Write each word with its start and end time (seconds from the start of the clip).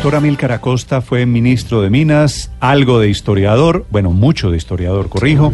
Doctor 0.00 0.16
Amílcar 0.16 0.52
Acosta 0.52 1.02
fue 1.02 1.26
ministro 1.26 1.82
de 1.82 1.90
Minas, 1.90 2.50
algo 2.58 3.00
de 3.00 3.10
historiador, 3.10 3.84
bueno, 3.90 4.12
mucho 4.12 4.50
de 4.50 4.56
historiador, 4.56 5.10
corrijo. 5.10 5.52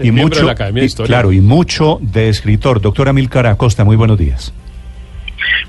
y 0.00 0.10
mucho, 0.10 0.40
de 0.40 0.46
la 0.46 0.52
Academia 0.52 0.80
de 0.80 0.86
Historia. 0.86 1.06
claro, 1.06 1.30
y 1.30 1.40
mucho 1.40 2.00
de 2.02 2.28
escritor. 2.28 2.80
Doctor 2.80 3.08
Amílcar 3.08 3.46
Acosta, 3.46 3.84
muy 3.84 3.94
buenos 3.94 4.18
días. 4.18 4.52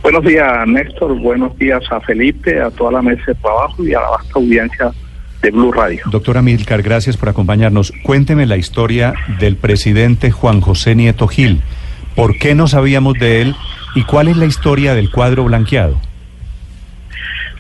Buenos 0.02 0.24
días, 0.26 0.68
Néstor. 0.68 1.14
Buenos 1.20 1.56
días 1.60 1.84
a 1.92 2.02
Felipe, 2.02 2.60
a 2.60 2.72
toda 2.72 2.94
la 2.94 3.02
mesa 3.04 3.22
de 3.28 3.36
trabajo 3.36 3.86
y 3.86 3.94
a 3.94 4.02
la 4.02 4.10
vasta 4.10 4.32
audiencia 4.34 4.92
de 5.44 5.52
Blue 5.52 5.72
Radio. 5.72 6.02
Doctor 6.08 6.40
Amílcar, 6.40 6.82
gracias 6.82 7.18
por 7.18 7.30
acompañarnos. 7.30 7.94
Cuénteme 8.02 8.48
la 8.48 8.58
historia 8.58 9.14
del 9.40 9.58
presidente 9.58 10.32
Juan 10.32 10.60
José 10.60 10.96
Nieto 10.96 11.28
Gil. 11.28 11.62
¿Por 12.16 12.40
qué 12.40 12.56
no 12.56 12.68
sabíamos 12.68 13.14
de 13.20 13.44
él 13.44 13.56
y 13.94 14.06
cuál 14.06 14.28
es 14.28 14.38
la 14.38 14.48
historia 14.48 14.96
del 14.96 15.12
cuadro 15.12 15.44
blanqueado? 15.44 16.00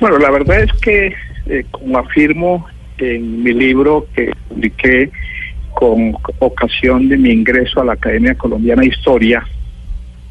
Bueno, 0.02 0.18
la 0.18 0.32
verdad 0.32 0.64
es 0.64 0.74
que, 0.82 1.14
eh, 1.46 1.64
como 1.70 2.00
afirmo 2.00 2.66
en 2.98 3.44
mi 3.44 3.54
libro 3.54 4.08
que 4.16 4.32
publiqué 4.50 5.12
con 5.76 6.18
ocasión 6.40 7.08
de 7.08 7.18
mi 7.18 7.30
ingreso 7.30 7.82
a 7.82 7.86
la 7.86 7.94
Academia 7.94 8.34
Colombiana 8.34 8.82
de 8.82 8.88
Historia, 8.88 9.46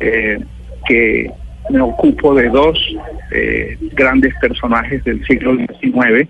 eh, 0.01 0.41
que 0.89 1.31
me 1.71 1.81
ocupo 1.83 2.35
de 2.35 2.48
dos 2.48 2.85
eh, 3.31 3.79
grandes 3.93 4.35
personajes 4.41 5.05
del 5.05 5.25
siglo 5.25 5.55
XIX, 5.55 6.29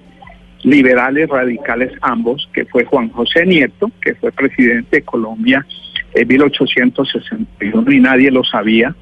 liberales, 0.62 1.30
radicales 1.30 1.92
ambos, 2.02 2.46
que 2.52 2.66
fue 2.66 2.84
Juan 2.84 3.08
José 3.08 3.46
Nieto, 3.46 3.90
que 4.02 4.16
fue 4.16 4.32
presidente 4.32 4.96
de 4.96 5.02
Colombia 5.02 5.64
en 6.12 6.28
1861 6.28 7.90
y 7.90 8.00
nadie 8.00 8.30
lo 8.30 8.44
sabía, 8.44 8.94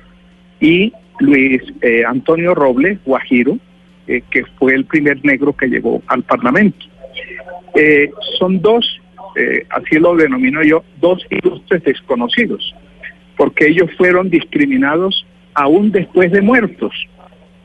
y 0.60 0.92
Luis 1.18 1.60
Antonio 2.06 2.54
Robles, 2.54 3.00
Guajiro, 3.04 3.58
eh, 4.10 4.22
que 4.30 4.42
fue 4.58 4.74
el 4.74 4.86
primer 4.86 5.22
negro 5.22 5.52
que 5.52 5.66
llegó 5.66 6.02
al 6.06 6.22
Parlamento. 6.22 6.86
Eh, 7.74 8.10
son 8.38 8.62
dos, 8.62 8.98
eh, 9.36 9.66
así 9.68 9.96
lo 9.98 10.16
denomino 10.16 10.62
yo, 10.62 10.82
dos 10.98 11.26
ilustres 11.28 11.84
desconocidos, 11.84 12.74
porque 13.36 13.66
ellos 13.66 13.90
fueron 13.98 14.30
discriminados 14.30 15.26
aún 15.52 15.92
después 15.92 16.32
de 16.32 16.40
muertos, 16.40 16.94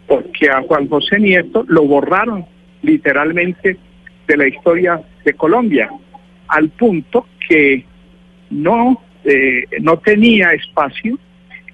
porque 0.05 0.49
a 0.49 0.63
Juan 0.63 0.89
José 0.89 1.17
Nieto 1.17 1.63
lo 1.69 1.83
borraron 1.83 2.45
literalmente 2.81 3.77
de 4.27 4.37
la 4.37 4.45
historia 4.45 5.01
de 5.23 5.33
Colombia, 5.35 5.89
al 6.49 6.71
punto 6.71 7.25
que 7.47 7.85
no, 8.49 9.01
no 9.79 9.97
tenía 9.99 10.51
espacio 10.51 11.17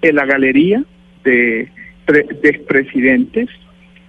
en 0.03 0.15
la 0.15 0.25
galería 0.25 0.83
de, 1.23 1.71
de 2.07 2.49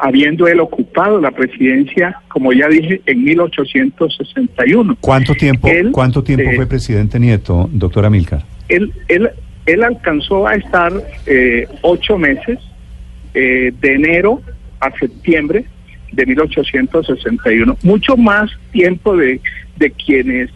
habiendo 0.01 0.49
él 0.49 0.61
ocupado 0.61 1.21
la 1.21 1.31
presidencia, 1.31 2.17
como 2.29 2.53
ya 2.53 2.69
dije, 2.69 3.03
en 3.05 3.23
1861. 3.23 4.97
¿Cuánto 5.01 5.35
tiempo, 5.35 5.69
¿cuánto 5.93 6.25
tiempo 6.25 6.51
eh, 6.51 6.57
fue 6.57 6.67
presidente 6.67 7.21
Nieto, 7.21 7.69
doctora 7.71 8.09
Milcar? 8.09 8.43
Él, 8.69 8.93
él, 9.09 9.31
él 9.67 9.85
alcanzó 9.85 10.47
a 10.47 10.55
estar 10.55 10.93
eh, 11.27 11.69
ocho 11.83 12.17
meses, 12.17 12.59
eh, 13.35 13.73
de 13.79 13.95
enero 13.95 14.41
a 14.81 14.91
septiembre 14.99 15.67
de 16.13 16.27
1861. 16.27 17.77
Mucho 17.83 18.17
más 18.17 18.51
tiempo 18.73 19.17
de, 19.17 19.41
de 19.77 19.91
quienes 19.91 20.51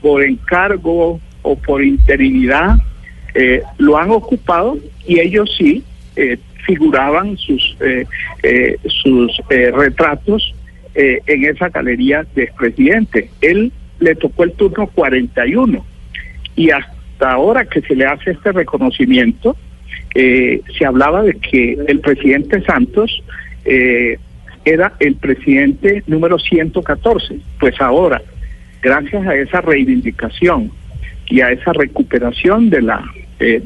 por 0.00 0.22
encargo 0.22 1.20
o 1.42 1.56
por 1.56 1.82
interinidad 1.82 2.76
lo 3.76 3.96
han 3.96 4.10
ocupado 4.10 4.78
y 5.06 5.20
ellos 5.20 5.54
sí 5.56 5.84
figuraban 6.68 7.38
sus, 7.38 7.76
eh, 7.80 8.04
eh, 8.42 8.76
sus 8.86 9.32
eh, 9.48 9.72
retratos 9.74 10.54
en 10.94 11.44
esa 11.44 11.68
galería 11.68 12.26
de 12.34 12.42
expresidente. 12.42 13.30
Él 13.40 13.70
le 14.00 14.16
tocó 14.16 14.42
el 14.42 14.52
turno 14.52 14.88
41 14.88 15.84
y 16.56 16.70
hasta 16.70 17.30
ahora 17.30 17.66
que 17.66 17.82
se 17.82 17.94
le 17.94 18.04
hace 18.04 18.32
este 18.32 18.50
reconocimiento, 18.50 19.56
se 20.12 20.84
hablaba 20.84 21.22
de 21.22 21.34
que 21.34 21.78
el 21.86 22.00
presidente 22.00 22.60
Santos 22.62 23.22
era 24.64 24.92
el 24.98 25.14
presidente 25.14 26.02
número 26.08 26.36
114. 26.36 27.36
Pues 27.60 27.80
ahora, 27.80 28.20
gracias 28.82 29.24
a 29.24 29.36
esa 29.36 29.60
reivindicación 29.60 30.72
y 31.28 31.42
a 31.42 31.52
esa 31.52 31.72
recuperación 31.74 32.70
de 32.70 32.82
la 32.82 33.04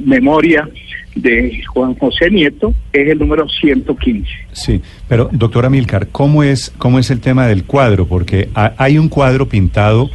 memoria 0.04 0.68
de 1.14 1.62
Juan 1.66 1.94
José 1.94 2.30
Nieto 2.30 2.74
es 2.92 3.08
el 3.08 3.18
número 3.18 3.48
115. 3.48 4.28
Sí, 4.52 4.80
pero 5.08 5.28
doctora 5.32 5.68
Milcar, 5.68 6.08
¿cómo 6.08 6.42
es, 6.42 6.72
cómo 6.78 6.98
es 6.98 7.10
el 7.10 7.20
tema 7.20 7.46
del 7.46 7.64
cuadro? 7.64 8.06
Porque 8.06 8.48
hay 8.54 8.98
un 8.98 9.08
cuadro 9.08 9.48
pintado 9.48 10.10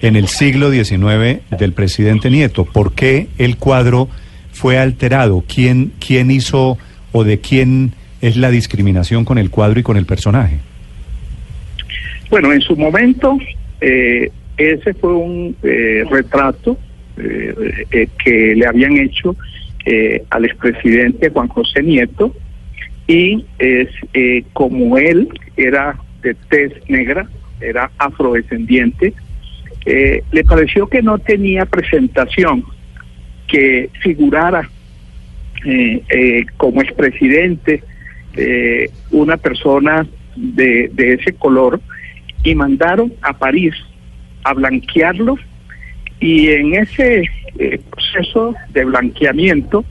en 0.00 0.16
el 0.16 0.28
siglo 0.28 0.70
XIX 0.70 1.40
del 1.58 1.72
presidente 1.72 2.30
Nieto. 2.30 2.64
¿Por 2.64 2.92
qué 2.92 3.28
el 3.38 3.56
cuadro 3.56 4.08
fue 4.52 4.78
alterado? 4.78 5.44
¿Quién, 5.46 5.92
quién 5.98 6.30
hizo 6.30 6.78
o 7.12 7.24
de 7.24 7.40
quién 7.40 7.92
es 8.20 8.36
la 8.36 8.50
discriminación 8.50 9.24
con 9.24 9.38
el 9.38 9.50
cuadro 9.50 9.80
y 9.80 9.82
con 9.82 9.96
el 9.96 10.06
personaje? 10.06 10.58
Bueno, 12.30 12.52
en 12.52 12.60
su 12.60 12.76
momento 12.76 13.38
eh, 13.80 14.30
ese 14.56 14.94
fue 14.94 15.12
un 15.14 15.56
eh, 15.62 16.04
retrato 16.10 16.78
eh, 17.18 18.08
que 18.22 18.54
le 18.54 18.66
habían 18.66 18.96
hecho 18.96 19.36
eh, 19.88 20.24
al 20.30 20.44
expresidente 20.44 21.30
Juan 21.30 21.46
José 21.46 21.80
Nieto 21.80 22.34
y 23.06 23.44
es 23.60 23.88
eh, 24.14 24.42
como 24.52 24.98
él 24.98 25.28
era 25.56 25.96
de 26.22 26.34
tez 26.34 26.72
negra, 26.88 27.28
era 27.60 27.92
afrodescendiente, 27.96 29.14
eh, 29.84 30.24
le 30.32 30.42
pareció 30.42 30.88
que 30.88 31.02
no 31.02 31.18
tenía 31.18 31.66
presentación 31.66 32.64
que 33.46 33.88
figurara 34.02 34.68
como 36.56 36.82
expresidente 36.82 37.82
una 39.10 39.36
persona 39.36 40.06
de, 40.36 40.90
de 40.92 41.14
ese 41.14 41.32
color 41.32 41.80
y 42.42 42.54
mandaron 42.56 43.12
a 43.22 43.38
París 43.38 43.74
a 44.42 44.52
blanquearlo 44.52 45.38
y 46.20 46.48
en 46.48 46.74
ese 46.74 47.28
eh, 47.58 47.80
proceso 47.90 48.54
de 48.70 48.84
blanqueamiento 48.84 49.84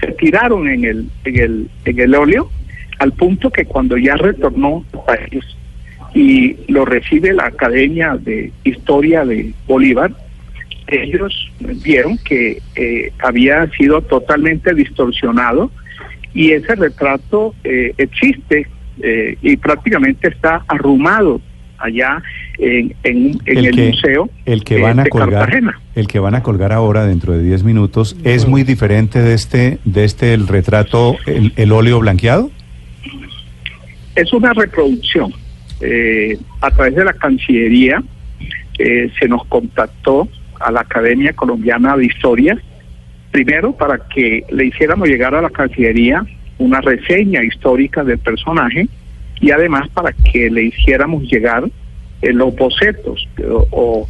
se 0.00 0.12
tiraron 0.12 0.68
en 0.68 0.84
el, 0.84 1.10
en 1.24 1.38
el, 1.38 1.70
en 1.84 2.00
el 2.00 2.14
óleo 2.14 2.50
al 2.98 3.12
punto 3.12 3.50
que 3.50 3.64
cuando 3.64 3.96
ya 3.96 4.16
retornó 4.16 4.84
al 4.92 5.00
país 5.00 5.44
y 6.14 6.56
lo 6.68 6.84
recibe 6.84 7.32
la 7.32 7.46
Academia 7.46 8.16
de 8.18 8.52
Historia 8.64 9.24
de 9.24 9.54
Bolívar, 9.66 10.12
ellos 10.88 11.50
vieron 11.60 12.18
que 12.18 12.60
eh, 12.74 13.12
había 13.20 13.68
sido 13.70 14.02
totalmente 14.02 14.74
distorsionado 14.74 15.70
y 16.34 16.50
ese 16.50 16.74
retrato 16.74 17.54
eh, 17.64 17.94
existe 17.96 18.66
y 19.40 19.56
prácticamente 19.56 20.28
está 20.28 20.62
arrumado 20.68 21.40
allá 21.80 22.22
en, 22.58 22.94
el, 23.02 23.74
museo 23.74 24.30
el 24.44 24.64
que 24.64 24.80
van 24.80 25.00
a 25.00 25.06
colgar 25.06 25.50
el 25.94 26.06
que 26.06 26.18
van 26.18 26.34
a 26.34 26.42
colgar 26.42 26.72
ahora 26.72 27.06
dentro 27.06 27.32
de 27.32 27.42
10 27.42 27.64
minutos 27.64 28.16
es 28.24 28.46
muy 28.46 28.62
diferente 28.62 29.20
de 29.20 29.34
este 29.34 29.78
de 29.84 30.04
este 30.04 30.34
el 30.34 30.46
retrato 30.46 31.16
el, 31.26 31.72
óleo 31.72 32.00
blanqueado. 32.00 32.50
Es 34.14 34.32
una 34.32 34.52
reproducción. 34.52 35.32
Eh, 35.80 36.36
a 36.60 36.70
través 36.70 36.94
de 36.94 37.04
la 37.04 37.14
cancillería 37.14 38.02
eh, 38.78 39.10
se 39.18 39.28
nos 39.28 39.46
contactó 39.46 40.28
a 40.58 40.70
la 40.70 40.80
Academia 40.80 41.32
Colombiana 41.32 41.96
de 41.96 42.06
Historia 42.06 42.58
primero 43.30 43.72
para 43.72 43.98
que 44.08 44.44
le 44.50 44.66
hiciéramos 44.66 45.08
llegar 45.08 45.34
a 45.34 45.40
la 45.40 45.50
cancillería 45.50 46.24
una 46.58 46.80
reseña 46.80 47.42
histórica 47.42 48.04
del 48.04 48.18
personaje 48.18 48.88
y 49.40 49.50
además 49.50 49.88
para 49.90 50.12
que 50.12 50.50
le 50.50 50.64
hiciéramos 50.64 51.24
llegar 51.24 51.64
eh, 52.22 52.32
los 52.32 52.54
bocetos 52.54 53.28
o, 53.70 54.06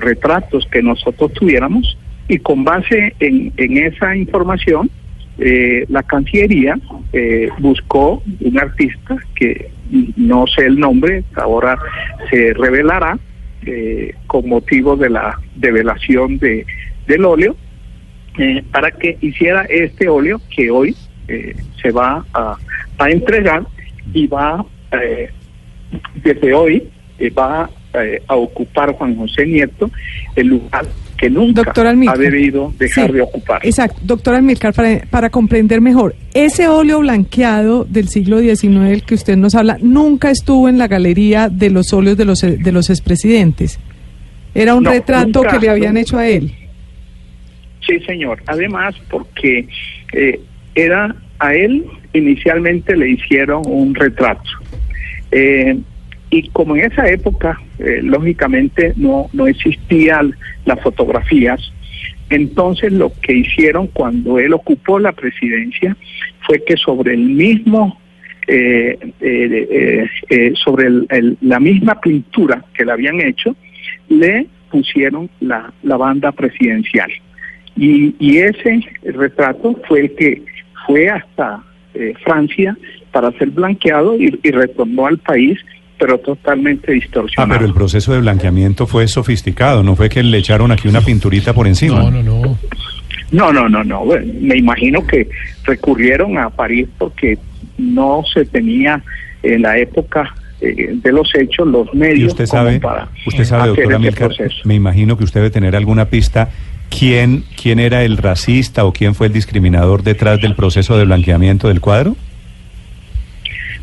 retratos 0.00 0.66
que 0.70 0.82
nosotros 0.82 1.32
tuviéramos 1.32 1.96
y 2.28 2.38
con 2.38 2.64
base 2.64 3.14
en, 3.20 3.52
esa 3.56 4.16
información 4.16 4.90
eh, 5.38 5.84
la 5.88 6.02
Cancillería 6.02 6.78
eh, 7.12 7.48
buscó 7.58 8.22
un 8.40 8.58
artista 8.58 9.16
que 9.34 9.70
no 10.16 10.46
sé 10.46 10.66
el 10.66 10.78
nombre, 10.78 11.24
ahora 11.36 11.78
se 12.30 12.54
revelará 12.54 13.18
eh, 13.66 14.14
con 14.26 14.48
motivo 14.48 14.96
de 14.96 15.10
la 15.10 15.38
develación 15.56 16.38
de, 16.38 16.66
del 17.06 17.24
óleo, 17.24 17.56
eh, 18.38 18.62
para 18.72 18.90
que 18.90 19.16
hiciera 19.20 19.62
este 19.64 20.08
óleo 20.08 20.40
que 20.54 20.70
hoy 20.70 20.96
se 21.80 21.90
va 21.90 22.24
a, 22.34 22.56
a 22.98 23.10
entregar 23.10 23.64
y 24.12 24.26
va, 24.26 24.64
eh, 25.02 25.30
desde 26.22 26.52
hoy, 26.54 26.82
eh, 27.18 27.30
va 27.30 27.70
eh, 27.94 28.22
a 28.26 28.34
ocupar 28.36 28.92
Juan 28.92 29.16
José 29.16 29.46
Nieto 29.46 29.90
el 30.36 30.48
lugar 30.48 30.84
que 31.16 31.30
nunca 31.30 31.72
ha 31.76 32.16
debido 32.16 32.74
dejar 32.76 33.06
Sí, 33.06 33.12
de 33.12 33.20
ocupar. 33.22 33.64
Exacto, 33.64 34.00
doctor 34.02 34.34
Almircar, 34.34 34.74
para, 34.74 35.00
para 35.08 35.30
comprender 35.30 35.80
mejor, 35.80 36.16
ese 36.34 36.66
óleo 36.66 36.98
blanqueado 37.00 37.84
del 37.84 38.08
siglo 38.08 38.40
XIX 38.40 38.80
del 38.88 39.02
que 39.04 39.14
usted 39.14 39.36
nos 39.36 39.54
habla 39.54 39.78
nunca 39.80 40.30
estuvo 40.30 40.68
en 40.68 40.76
la 40.76 40.88
galería 40.88 41.48
de 41.48 41.70
los 41.70 41.92
óleos 41.92 42.16
de 42.16 42.24
los, 42.24 42.40
de 42.40 42.72
los 42.72 42.90
expresidentes. 42.90 43.78
Era 44.56 44.74
un 44.74 44.82
No, 44.84 44.90
retrato 44.90 45.42
nunca, 45.42 45.50
que 45.52 45.60
le 45.60 45.70
habían 45.70 45.94
nunca. 45.94 46.00
hecho 46.00 46.18
a 46.18 46.26
él. 46.26 46.52
Sí, 47.86 47.98
señor. 48.00 48.42
Además, 48.46 48.94
porque 49.10 49.68
eh, 50.12 50.40
era 50.74 51.14
a 51.38 51.54
él 51.54 51.84
inicialmente 52.12 52.96
le 52.96 53.10
hicieron 53.10 53.62
un 53.66 53.94
retrato. 53.94 54.42
Eh, 55.36 55.76
y 56.30 56.48
como 56.50 56.76
en 56.76 56.92
esa 56.92 57.08
época, 57.10 57.60
eh, 57.80 58.00
lógicamente, 58.02 58.92
no, 58.96 59.28
no 59.32 59.46
existían 59.48 60.32
las 60.64 60.80
fotografías, 60.80 61.60
entonces 62.30 62.92
lo 62.92 63.12
que 63.20 63.32
hicieron 63.34 63.88
cuando 63.88 64.38
él 64.38 64.52
ocupó 64.52 64.98
la 65.00 65.10
presidencia 65.12 65.96
fue 66.46 66.62
que 66.64 66.76
sobre 66.76 67.14
el 67.14 67.20
mismo, 67.20 68.00
eh, 68.46 68.96
eh, 69.20 70.52
sobre 70.64 70.86
el- 70.86 71.36
la 71.40 71.58
misma 71.58 72.00
pintura 72.00 72.64
que 72.74 72.84
le 72.84 72.92
habían 72.92 73.20
hecho, 73.20 73.56
le 74.08 74.46
pusieron 74.70 75.28
la, 75.40 75.72
la 75.82 75.96
banda 75.96 76.30
presidencial. 76.32 77.10
Y, 77.76 78.14
y 78.20 78.38
ese 78.38 78.80
retrato 79.02 79.80
fue 79.88 80.00
el 80.02 80.14
que 80.14 80.42
fue 80.86 81.08
hasta 81.08 81.62
Francia 82.24 82.76
para 83.14 83.30
ser 83.38 83.48
blanqueado 83.50 84.14
y, 84.20 84.38
y 84.42 84.50
retornó 84.50 85.06
al 85.06 85.18
país, 85.18 85.58
pero 85.98 86.18
totalmente 86.18 86.90
Ah, 86.90 86.94
distorsionado. 86.94 87.52
pero 87.54 87.64
el 87.66 87.72
proceso 87.72 88.12
de 88.12 88.20
blanqueamiento 88.20 88.86
fue 88.88 89.06
sofisticado, 89.08 89.82
no 89.84 89.94
fue 89.96 90.08
que 90.10 90.22
le 90.22 90.36
echaron 90.38 90.72
aquí 90.72 90.88
una 90.88 91.00
pinturita 91.00 91.54
por 91.54 91.66
encima. 91.68 92.00
No, 92.02 92.10
no, 92.10 92.22
no. 92.22 92.58
No, 93.30 93.52
no, 93.52 93.68
no, 93.68 93.82
no. 93.84 94.04
Bueno, 94.04 94.30
me 94.40 94.56
imagino 94.58 95.06
que 95.06 95.28
recurrieron 95.64 96.36
a 96.38 96.50
París 96.50 96.88
porque 96.98 97.38
no 97.78 98.22
se 98.32 98.44
tenía 98.44 99.02
en 99.42 99.62
la 99.62 99.78
época 99.78 100.34
eh, 100.60 100.90
de 100.94 101.12
los 101.12 101.32
hechos 101.34 101.66
los 101.66 101.92
medios 101.94 102.18
Y 102.20 102.26
usted 102.26 102.46
como 102.48 102.62
sabe, 102.64 102.80
para 102.80 103.08
usted 103.26 103.44
sabe, 103.44 103.62
hacer 103.62 103.76
doctora 103.76 103.98
Milcar, 103.98 104.28
proceso. 104.28 104.56
me 104.64 104.74
imagino 104.74 105.16
que 105.16 105.24
usted 105.24 105.40
debe 105.40 105.50
tener 105.50 105.74
alguna 105.76 106.06
pista 106.06 106.50
quién 106.90 107.44
quién 107.60 107.78
era 107.80 108.04
el 108.04 108.16
racista 108.18 108.84
o 108.84 108.92
quién 108.92 109.14
fue 109.14 109.26
el 109.28 109.32
discriminador 109.32 110.02
detrás 110.02 110.40
del 110.40 110.54
proceso 110.54 110.96
de 110.98 111.04
blanqueamiento 111.04 111.68
del 111.68 111.80
cuadro. 111.80 112.16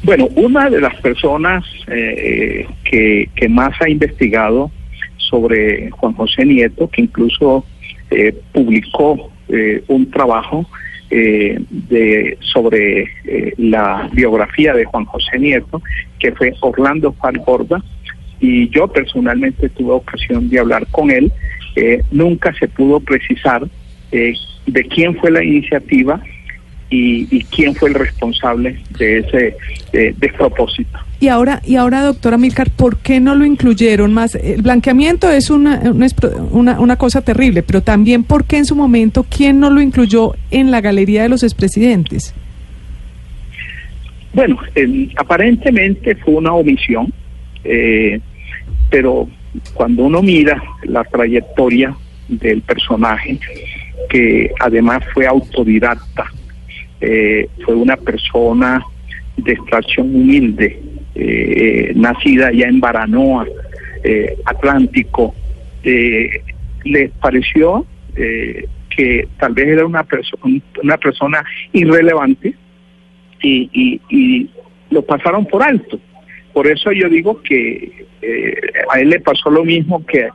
Bueno, 0.03 0.27
una 0.35 0.69
de 0.69 0.81
las 0.81 0.95
personas 1.01 1.63
eh, 1.87 2.67
que, 2.83 3.29
más 3.49 3.79
ha 3.81 3.89
investigado 3.89 4.71
sobre 5.17 5.89
Juan 5.91 6.13
José 6.13 6.45
Nieto, 6.45 6.89
que 6.89 7.01
incluso 7.01 7.65
eh, 8.09 8.35
publicó 8.51 9.31
eh, 9.49 9.83
un 9.87 10.09
trabajo 10.09 10.65
eh, 11.13 11.59
de, 11.69 12.37
sobre 12.39 13.01
eh, 13.25 13.53
la 13.57 14.09
biografía 14.13 14.73
de 14.73 14.85
Juan 14.85 15.03
José 15.03 15.37
Nieto, 15.39 15.81
que 16.17 16.31
fue 16.31 16.53
Orlando 16.61 17.11
Falborda, 17.11 17.83
y 18.39 18.69
yo 18.69 18.87
personalmente 18.87 19.67
tuve 19.67 19.91
ocasión 19.91 20.47
de 20.47 20.59
hablar 20.59 20.87
con 20.89 21.11
él. 21.11 21.29
Eh, 21.75 22.01
nunca 22.11 22.53
se 22.53 22.69
pudo 22.69 23.01
precisar 23.01 23.67
de 24.09 24.83
quién 24.89 25.17
fue 25.17 25.31
la 25.31 25.43
iniciativa 25.43 26.21
y, 26.91 27.27
y 27.35 27.43
quién 27.45 27.73
fue 27.73 27.89
el 27.89 27.95
responsable 27.95 28.79
de 28.99 29.19
ese 29.19 29.57
eh, 29.93 30.13
despropósito. 30.17 30.99
Y 31.21 31.29
ahora, 31.29 31.61
y 31.65 31.75
ahora, 31.75 32.01
doctora 32.01 32.37
Milcar, 32.37 32.69
¿por 32.71 32.97
qué 32.97 33.19
no 33.19 33.33
lo 33.35 33.45
incluyeron 33.45 34.13
más? 34.13 34.35
El 34.35 34.61
blanqueamiento 34.61 35.29
es 35.29 35.49
una, 35.49 35.81
una, 36.51 36.95
cosa 36.97 37.21
terrible, 37.21 37.63
pero 37.63 37.81
también 37.81 38.23
¿por 38.23 38.43
qué 38.45 38.57
en 38.57 38.65
su 38.65 38.75
momento 38.75 39.25
quién 39.29 39.59
no 39.59 39.69
lo 39.69 39.81
incluyó 39.81 40.35
en 40.49 40.71
la 40.71 40.81
galería 40.81 41.21
de 41.23 41.29
los 41.29 41.43
expresidentes? 41.43 42.33
Bueno, 44.33 44.57
aparentemente 45.15 46.15
fue 46.15 46.35
una 46.35 46.53
omisión, 46.53 47.13
eh, 47.63 48.19
pero 48.89 49.29
cuando 49.73 50.03
uno 50.03 50.21
mira 50.21 50.61
la 50.83 51.03
trayectoria 51.03 51.95
del 52.27 52.61
personaje, 52.61 53.37
que 54.09 54.51
además 54.59 55.03
fue 55.13 55.27
autodidacta, 55.27 56.31
eh, 57.01 57.47
fue 57.65 57.75
una 57.75 57.97
persona 57.97 58.83
de 59.37 59.53
extracción 59.53 60.13
humilde, 60.15 60.79
eh, 61.15 61.91
nacida 61.95 62.47
allá 62.47 62.67
en 62.67 62.79
Baranoa, 62.79 63.45
eh, 64.03 64.37
Atlántico, 64.45 65.35
eh, 65.83 66.41
les 66.83 67.11
pareció 67.11 67.85
que 68.13 69.27
tal 69.39 69.53
vez 69.53 69.67
era 69.69 69.85
una, 69.85 70.03
perso- 70.03 70.37
una 70.83 70.97
persona 70.97 71.43
irrelevante 71.71 72.53
y, 73.41 73.69
y, 73.71 74.01
y 74.09 74.49
lo 74.89 75.01
pasaron 75.03 75.45
por 75.45 75.63
alto. 75.63 75.99
Por 76.53 76.67
eso 76.67 76.91
yo 76.91 77.07
digo 77.07 77.41
que 77.41 78.05
a 78.93 78.99
él 78.99 79.09
le 79.09 79.19
pasó 79.21 79.49
lo 79.49 79.63
mismo 79.63 80.05
que, 80.05 80.27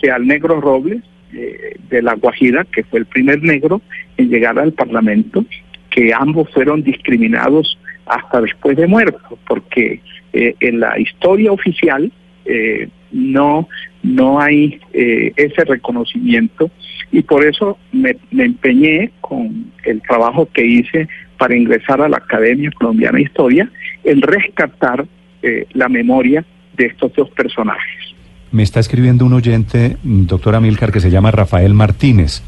que 0.00 0.10
al 0.10 0.26
negro 0.26 0.60
Robles 0.60 1.02
de 1.30 2.02
La 2.02 2.14
Guajira, 2.14 2.64
que 2.64 2.82
fue 2.82 2.98
el 2.98 3.06
primer 3.06 3.42
negro 3.42 3.80
en 4.16 4.28
llegar 4.28 4.58
al 4.58 4.72
Parlamento, 4.72 5.44
que 5.90 6.12
ambos 6.14 6.48
fueron 6.50 6.82
discriminados 6.82 7.78
hasta 8.06 8.40
después 8.40 8.76
de 8.76 8.86
muerto, 8.86 9.38
porque 9.46 10.00
eh, 10.32 10.54
en 10.60 10.80
la 10.80 10.98
historia 10.98 11.52
oficial 11.52 12.10
eh, 12.44 12.88
no, 13.12 13.68
no 14.02 14.40
hay 14.40 14.80
eh, 14.92 15.32
ese 15.36 15.64
reconocimiento 15.64 16.70
y 17.12 17.22
por 17.22 17.44
eso 17.44 17.78
me, 17.92 18.16
me 18.30 18.44
empeñé 18.44 19.10
con 19.20 19.72
el 19.84 20.00
trabajo 20.02 20.48
que 20.52 20.64
hice 20.64 21.08
para 21.38 21.56
ingresar 21.56 22.00
a 22.00 22.08
la 22.08 22.18
Academia 22.18 22.70
Colombiana 22.70 23.16
de 23.16 23.24
Historia 23.24 23.70
en 24.04 24.20
rescatar 24.22 25.06
eh, 25.42 25.66
la 25.72 25.88
memoria 25.88 26.44
de 26.76 26.86
estos 26.86 27.12
dos 27.14 27.30
personajes. 27.30 28.14
Me 28.52 28.62
está 28.62 28.78
escribiendo 28.78 29.24
un 29.24 29.32
oyente, 29.32 29.96
mm, 30.02 30.26
doctora 30.26 30.60
Milcar, 30.60 30.92
que 30.92 31.00
se 31.00 31.10
llama 31.10 31.30
Rafael 31.30 31.72
Martínez. 31.72 32.42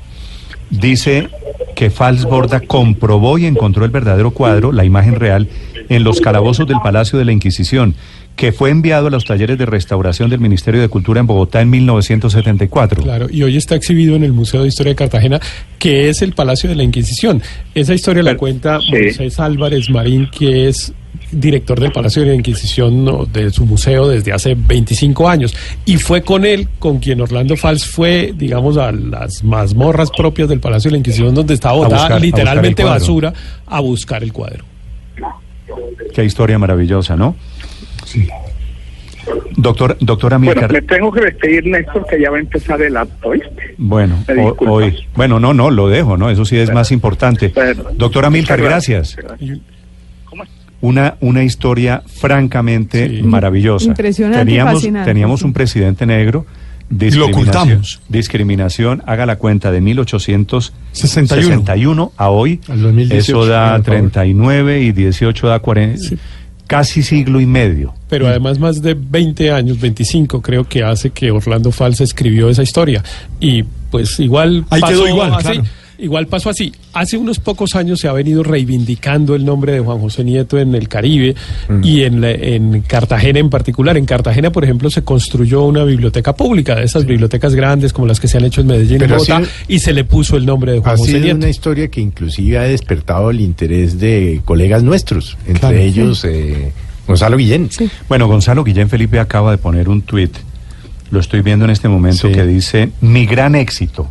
Dice 0.72 1.28
que 1.76 1.90
Fals 1.90 2.24
Borda 2.24 2.60
comprobó 2.60 3.36
y 3.38 3.44
encontró 3.44 3.84
el 3.84 3.90
verdadero 3.90 4.30
cuadro, 4.30 4.72
la 4.72 4.84
imagen 4.84 5.16
real, 5.16 5.48
en 5.88 6.02
los 6.02 6.20
calabozos 6.20 6.66
del 6.66 6.78
Palacio 6.82 7.18
de 7.18 7.26
la 7.26 7.32
Inquisición, 7.32 7.94
que 8.36 8.52
fue 8.52 8.70
enviado 8.70 9.08
a 9.08 9.10
los 9.10 9.26
talleres 9.26 9.58
de 9.58 9.66
restauración 9.66 10.30
del 10.30 10.40
Ministerio 10.40 10.80
de 10.80 10.88
Cultura 10.88 11.20
en 11.20 11.26
Bogotá 11.26 11.60
en 11.60 11.68
1974. 11.68 13.02
Claro, 13.02 13.26
y 13.30 13.42
hoy 13.42 13.56
está 13.58 13.74
exhibido 13.74 14.16
en 14.16 14.24
el 14.24 14.32
Museo 14.32 14.62
de 14.62 14.68
Historia 14.68 14.92
de 14.92 14.96
Cartagena, 14.96 15.40
que 15.78 16.08
es 16.08 16.22
el 16.22 16.32
Palacio 16.32 16.70
de 16.70 16.76
la 16.76 16.82
Inquisición. 16.82 17.42
Esa 17.74 17.92
historia 17.92 18.22
la 18.22 18.36
cuenta 18.36 18.80
sí. 18.80 18.92
Moisés 18.92 19.38
Álvarez 19.38 19.90
Marín, 19.90 20.28
que 20.30 20.68
es 20.68 20.94
director 21.32 21.80
del 21.80 21.90
Palacio 21.92 22.22
de 22.22 22.28
la 22.28 22.34
Inquisición 22.34 23.04
no, 23.04 23.24
de 23.26 23.50
su 23.50 23.64
museo 23.66 24.06
desde 24.08 24.32
hace 24.32 24.54
25 24.54 25.28
años. 25.28 25.54
Y 25.84 25.96
fue 25.96 26.22
con 26.22 26.44
él 26.44 26.68
con 26.78 26.98
quien 26.98 27.20
Orlando 27.20 27.56
Fals 27.56 27.84
fue, 27.86 28.32
digamos, 28.36 28.76
a 28.76 28.92
las 28.92 29.42
mazmorras 29.42 30.10
propias 30.16 30.48
del 30.48 30.60
Palacio 30.60 30.90
de 30.90 30.92
la 30.92 30.98
Inquisición, 30.98 31.34
donde 31.34 31.54
estaba 31.54 31.74
botada 31.74 32.02
buscar- 32.02 32.20
literalmente 32.20 32.84
basura, 32.84 33.32
a 33.66 33.80
buscar 33.80 34.22
el 34.22 34.32
cuadro. 34.32 34.64
Qué 36.14 36.24
historia 36.24 36.58
maravillosa, 36.58 37.16
¿no? 37.16 37.34
Doctor, 39.56 39.96
doctora 40.00 40.36
Bueno, 40.36 40.52
Milcar. 40.52 40.72
me 40.72 40.82
tengo 40.82 41.12
que 41.12 41.20
despedir, 41.20 41.64
Néstor, 41.66 42.04
que 42.06 42.20
ya 42.20 42.30
va 42.30 42.38
a 42.38 42.40
empezar 42.40 42.82
el 42.82 42.96
acto, 42.96 43.30
¿viste? 43.30 43.74
Bueno, 43.78 44.24
hoy, 44.66 45.06
bueno, 45.14 45.38
no, 45.38 45.54
no, 45.54 45.70
lo 45.70 45.88
dejo, 45.88 46.16
¿no? 46.16 46.28
Eso 46.28 46.44
sí 46.44 46.58
es 46.58 46.72
más 46.72 46.90
importante. 46.90 47.48
Bueno, 47.54 47.84
Doctora 47.94 48.30
Milcar, 48.30 48.58
muchas 48.58 48.70
gracias. 48.70 49.16
Y-. 50.82 50.86
Una, 50.86 51.16
una 51.20 51.44
historia 51.44 52.02
francamente 52.06 53.08
Sí. 53.08 53.22
maravillosa. 53.22 53.86
Impresionante 53.86 54.42
y 54.42 54.44
Teníamos, 54.46 54.74
fascinante, 54.74 55.10
teníamos 55.10 55.40
sí. 55.40 55.46
un 55.46 55.52
presidente 55.52 56.06
negro. 56.06 56.44
lo 56.90 57.26
ocultamos. 57.26 58.00
Discriminación, 58.08 59.02
haga 59.06 59.24
la 59.24 59.36
cuenta, 59.36 59.70
de 59.70 59.80
61. 60.92 61.56
1861 61.62 62.12
a 62.16 62.28
hoy. 62.30 62.60
Al 62.68 62.82
2018, 62.82 63.18
eso 63.20 63.46
da 63.46 63.76
por 63.76 63.84
favor. 63.86 64.10
39 64.10 64.80
y 64.82 64.92
18 64.92 65.46
da 65.48 65.58
40. 65.60 65.98
Sí. 65.98 66.18
Casi 66.66 67.02
siglo 67.02 67.40
y 67.40 67.46
medio. 67.46 67.94
Pero 68.08 68.26
además 68.28 68.58
más 68.58 68.80
de 68.82 68.94
20 68.94 69.50
años, 69.52 69.78
25 69.80 70.40
creo 70.42 70.64
que 70.64 70.82
hace 70.82 71.10
que 71.10 71.30
Orlando 71.30 71.70
Falsa 71.70 72.02
escribió 72.04 72.48
esa 72.48 72.62
historia. 72.62 73.02
Y 73.40 73.62
pues 73.90 74.18
igual 74.20 74.64
Ahí 74.70 74.80
pasó 74.80 74.94
quedó 74.94 75.08
igual, 75.08 75.32
así. 75.34 75.42
claro. 75.44 75.62
Igual 76.02 76.26
pasó 76.26 76.50
así. 76.50 76.72
Hace 76.94 77.16
unos 77.16 77.38
pocos 77.38 77.76
años 77.76 78.00
se 78.00 78.08
ha 78.08 78.12
venido 78.12 78.42
reivindicando 78.42 79.34
el 79.36 79.44
nombre 79.44 79.72
de 79.72 79.78
Juan 79.80 79.98
José 80.00 80.24
Nieto 80.24 80.58
en 80.58 80.74
el 80.74 80.88
Caribe 80.88 81.34
y 81.82 82.02
en, 82.02 82.20
la- 82.20 82.32
en 82.32 82.82
Cartagena 82.82 83.38
en 83.38 83.48
particular. 83.48 83.96
En 83.96 84.04
Cartagena, 84.04 84.50
por 84.50 84.64
ejemplo, 84.64 84.90
se 84.90 85.02
construyó 85.04 85.62
una 85.62 85.84
biblioteca 85.84 86.34
pública, 86.34 86.74
de 86.74 86.84
esas 86.84 87.06
bibliotecas 87.06 87.54
grandes 87.54 87.92
como 87.92 88.08
las 88.08 88.18
que 88.18 88.26
se 88.26 88.38
han 88.38 88.44
hecho 88.44 88.60
en 88.62 88.66
Medellín 88.66 88.96
y 88.96 88.98
Pero 88.98 89.14
Bogotá, 89.14 89.38
sido- 89.38 89.48
y 89.68 89.78
se 89.78 89.92
le 89.92 90.04
puso 90.04 90.36
el 90.36 90.44
nombre 90.44 90.72
de 90.72 90.80
Juan 90.80 90.94
Ha 90.94 90.96
José 90.98 91.12
sido 91.12 91.20
Nieto. 91.22 91.36
una 91.36 91.48
historia 91.48 91.88
que 91.88 92.00
inclusive 92.00 92.58
ha 92.58 92.62
despertado 92.64 93.30
el 93.30 93.40
interés 93.40 94.00
de 94.00 94.40
colegas 94.44 94.82
nuestros, 94.82 95.38
entre 95.46 95.60
Claro, 95.60 95.76
sí. 95.78 95.82
ellos 95.84 96.24
eh, 96.24 96.72
Gonzalo 97.06 97.36
Guillén. 97.36 97.68
Bueno, 98.08 98.26
Gonzalo 98.26 98.64
Guillén 98.64 98.88
Felipe 98.88 99.20
acaba 99.20 99.52
de 99.52 99.58
poner 99.58 99.88
un 99.88 100.02
tuit, 100.02 100.32
lo 101.12 101.20
estoy 101.20 101.42
viendo 101.42 101.64
en 101.64 101.70
este 101.70 101.88
momento, 101.88 102.26
Sí. 102.28 102.34
que 102.34 102.44
dice, 102.44 102.90
mi 103.00 103.24
gran 103.26 103.54
éxito. 103.54 104.10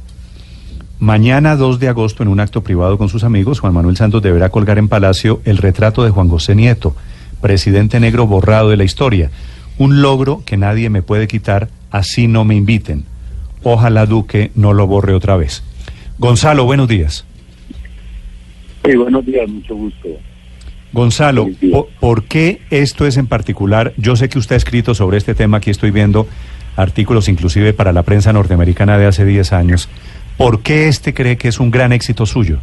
Mañana 1.06 1.56
2 1.56 1.80
de 1.80 1.88
agosto, 1.88 2.22
en 2.22 2.30
un 2.30 2.40
acto 2.40 2.62
privado 2.62 3.00
con 3.00 3.10
sus 3.10 3.24
amigos, 3.24 3.60
Juan 3.60 3.74
Manuel 3.74 3.98
Santos 3.98 4.22
deberá 4.22 4.50
colgar 4.50 4.78
en 4.78 4.88
Palacio 4.88 5.42
el 5.46 5.58
retrato 5.58 6.04
de 6.04 6.12
Juan 6.12 6.30
José 6.30 6.54
Nieto, 6.54 6.96
presidente 7.42 8.00
negro 8.00 8.28
borrado 8.28 8.70
de 8.70 8.78
la 8.78 8.84
historia. 8.84 9.32
Un 9.80 10.04
logro 10.04 10.44
que 10.46 10.58
nadie 10.58 10.92
me 10.92 11.02
puede 11.02 11.28
quitar, 11.28 11.70
así 11.90 12.28
no 12.28 12.46
me 12.46 12.54
inviten. 12.56 13.06
Ojalá 13.64 14.06
Duque 14.06 14.52
no 14.54 14.74
lo 14.74 14.86
borre 14.86 15.16
otra 15.16 15.36
vez. 15.38 15.64
Gonzalo, 16.20 16.66
buenos 16.66 16.88
días. 16.88 17.26
Sí, 18.86 18.96
buenos 18.96 19.26
días, 19.26 19.50
mucho 19.50 19.76
gusto. 19.76 20.08
Gonzalo, 20.94 21.44
Buenos 21.46 21.60
días. 21.62 21.74
po- 21.74 21.88
¿por 22.00 22.24
qué 22.26 22.62
esto 22.70 23.08
es 23.08 23.18
en 23.18 23.26
particular? 23.26 23.94
Yo 23.98 24.16
sé 24.16 24.30
que 24.30 24.38
usted 24.38 24.54
ha 24.54 24.58
escrito 24.58 24.94
sobre 24.94 25.18
este 25.18 25.34
tema, 25.34 25.58
aquí 25.58 25.72
estoy 25.72 25.90
viendo 25.90 26.28
artículos 26.76 27.28
inclusive 27.28 27.74
para 27.74 27.92
la 27.92 28.04
prensa 28.04 28.32
norteamericana 28.34 29.00
de 29.00 29.08
hace 29.08 29.26
10 29.26 29.52
años. 29.54 29.90
¿Por 30.38 30.62
qué 30.62 30.88
este 30.88 31.14
cree 31.14 31.38
que 31.38 31.50
es 31.50 31.60
un 31.60 31.72
gran 31.72 31.94
éxito 31.94 32.26
suyo? 32.26 32.60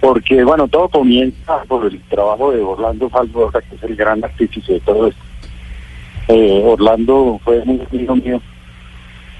Porque, 0.00 0.44
bueno, 0.44 0.68
todo 0.68 0.88
comienza 0.88 1.62
por 1.66 1.86
el 1.86 1.98
trabajo 2.02 2.52
de 2.52 2.60
Orlando 2.60 3.08
Falborga, 3.08 3.62
que 3.62 3.76
es 3.76 3.82
el 3.82 3.96
gran 3.96 4.22
artífice 4.22 4.74
de 4.74 4.80
todo 4.80 5.08
esto. 5.08 5.22
Eh, 6.28 6.62
Orlando 6.64 7.40
fue 7.42 7.64
muy 7.64 7.80
amigo 7.90 8.16
mío. 8.16 8.42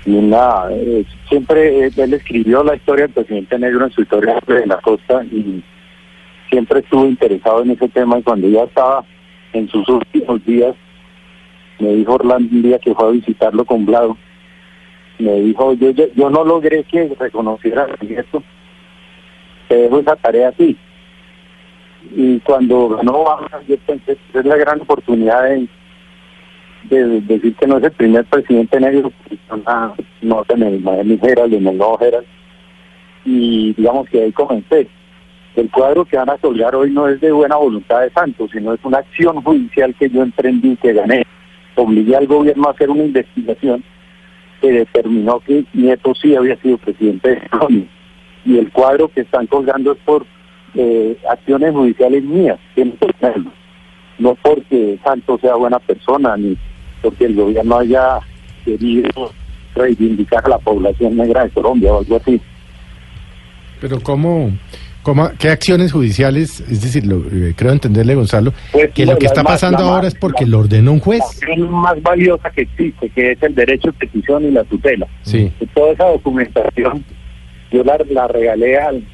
Y 0.07 0.13
una, 0.13 0.65
eh, 0.71 1.05
siempre 1.29 1.87
él 1.87 2.15
escribió 2.15 2.63
la 2.63 2.77
historia 2.77 3.07
del 3.07 3.15
presidente 3.15 3.59
negro 3.59 3.87
en 3.87 3.93
su 3.93 4.03
historia 4.03 4.39
de 4.47 4.67
la 4.67 4.79
costa 4.79 5.25
y 5.25 5.63
siempre 6.51 6.81
estuvo 6.81 7.07
interesado 7.07 7.63
en 7.63 7.71
ese 7.73 7.89
tema. 7.89 8.19
Y 8.19 8.23
cuando 8.23 8.49
ya 8.49 8.65
estaba 8.65 9.05
en 9.53 9.69
sus 9.69 9.89
últimos 9.89 10.45
días, 10.45 10.75
me 11.79 11.95
dijo 11.95 12.15
Orlando 12.15 12.49
un 12.55 12.63
día 12.63 12.79
que 12.79 12.95
fue 12.95 13.09
a 13.09 13.13
visitarlo 13.13 13.65
con 13.65 13.85
Blado. 13.87 14.17
Me 15.19 15.33
dijo, 15.41 15.73
yo, 15.75 15.91
yo, 15.91 16.07
no 16.31 16.45
logré 16.45 16.83
que 16.85 17.15
reconociera 17.19 17.87
esto 18.01 18.43
te 19.69 19.77
dejo 19.77 20.01
esa 20.01 20.17
tarea 20.17 20.49
a. 20.49 20.77
Y 22.15 22.39
cuando 22.41 22.91
ganó 22.91 23.25
yo 23.67 23.77
pensé 23.87 24.19
es 24.35 24.45
la 24.45 24.57
gran 24.57 24.81
oportunidad 24.83 25.45
de, 25.45 25.67
de- 26.91 27.05
de 27.07 27.21
decir 27.23 27.55
que 27.57 27.67
no 27.67 27.79
es 27.79 27.85
el 27.85 27.93
primer 27.93 28.25
presidente 28.27 28.79
negro 28.79 29.11
una 29.51 29.95
nota 30.21 30.55
en 30.55 30.63
el 30.65 30.81
Miami 30.81 31.19
en 31.55 31.67
el 31.67 31.79
Nuevo 31.79 31.99
Herald. 32.01 32.27
Y 33.25 33.73
digamos 33.73 34.09
que 34.11 34.23
ahí 34.23 34.33
comencé. 34.33 34.87
El 35.57 35.71
cuadro 35.71 36.05
que 36.05 36.17
van 36.17 36.29
a 36.31 36.37
colgar 36.37 36.75
hoy 36.75 36.91
no 36.91 37.09
es 37.09 37.21
de 37.21 37.33
buena 37.33 37.57
voluntad 37.57 38.01
de 38.03 38.11
Santos, 38.11 38.51
sino 38.53 38.75
es 38.75 38.81
una 38.85 38.99
acción 38.99 39.41
judicial 39.43 39.95
que 39.95 40.11
yo 40.11 40.23
emprendí, 40.23 40.77
que 40.77 40.93
gané. 40.93 41.25
Obligué 41.77 42.17
al 42.17 42.27
gobierno 42.27 42.69
a 42.69 42.73
hacer 42.73 42.91
una 42.91 43.05
investigación 43.05 43.83
que 44.65 44.73
determinó 44.73 45.41
que 45.41 45.65
Nieto 45.75 46.15
sí 46.15 46.35
había 46.35 46.57
sido 46.57 46.79
presidente 46.79 47.31
de 47.31 47.49
Colombia 47.49 47.87
y 48.47 48.59
el 48.59 48.73
cuadro 48.73 49.09
que 49.09 49.21
están 49.21 49.47
colgando 49.47 49.93
es 49.93 49.99
por 50.05 50.25
eh, 50.75 51.19
acciones 51.29 51.73
judiciales 51.73 52.25
mías, 52.25 52.59
que 52.75 52.85
no 52.87 52.95
no 54.19 54.35
porque 54.37 54.99
Santos 55.05 55.41
sea 55.41 55.57
buena 55.57 55.79
persona, 55.81 56.37
ni 56.37 56.57
porque 57.03 57.27
el 57.27 57.35
gobierno 57.35 57.79
haya 57.79 58.21
querido 58.65 59.33
reivindicar 59.75 60.45
a 60.47 60.51
la 60.51 60.59
población 60.59 61.17
negra 61.17 61.45
de 61.45 61.51
Colombia 61.51 61.93
o 61.93 61.99
algo 61.99 62.17
así. 62.17 62.41
Pero 63.81 64.01
¿cómo, 64.01 64.51
cómo, 65.05 65.31
qué 65.39 65.51
acciones 65.51 65.93
judiciales, 65.93 66.59
es 66.69 66.83
decir, 66.83 67.07
lo, 67.07 67.19
eh, 67.31 67.55
creo 67.57 67.71
entenderle 67.71 68.17
Gonzalo, 68.17 68.53
Pues, 68.73 68.91
que 68.93 69.07
lo 69.07 69.13
la- 69.13 69.19
que 69.19 69.27
está 69.27 69.43
la- 69.45 69.49
pasando 69.51 69.79
la- 69.85 69.91
ahora 69.95 70.09
es 70.09 70.15
porque 70.17 70.45
la- 70.45 70.51
lo 70.51 70.59
ordenó 70.61 70.91
un 70.93 70.99
La 70.99 71.05
juez? 71.05 71.21
acción 71.23 71.71
más 71.71 72.03
valiosa 72.03 72.51
que 72.51 72.63
existe, 72.63 73.09
que 73.11 73.31
es 73.33 73.43
el 73.45 73.55
derecho 73.55 73.89
de 73.93 73.93
petición 73.93 74.45
y 74.47 74.51
la 74.51 74.65
tutela. 74.65 75.07
Sí. 75.23 75.53
Y 75.61 75.67
toda 75.67 75.93
esa 75.93 76.07
documentación 76.07 77.05
yo 77.71 77.85
la, 77.85 77.97
la 78.11 78.27
regalé 78.27 78.77
al, 78.79 79.05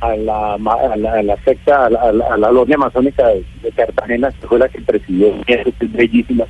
a, 0.00 0.16
la, 0.16 0.54
a, 0.54 0.96
la, 0.96 1.12
a 1.14 1.22
la 1.22 1.36
secta, 1.44 1.86
a 1.86 1.90
la, 1.90 2.00
a 2.00 2.12
la, 2.12 2.24
a 2.34 2.36
la 2.36 2.50
logia 2.50 2.76
masónica 2.76 3.26
de, 3.28 3.44
de 3.62 3.70
Cartagena, 3.72 4.30
que 4.32 4.46
fue 4.46 4.58
la 4.58 4.68
que 4.68 4.80
presidió, 4.82 5.28
que 5.46 5.54
es 5.54 5.92
bellísima, 5.92 6.44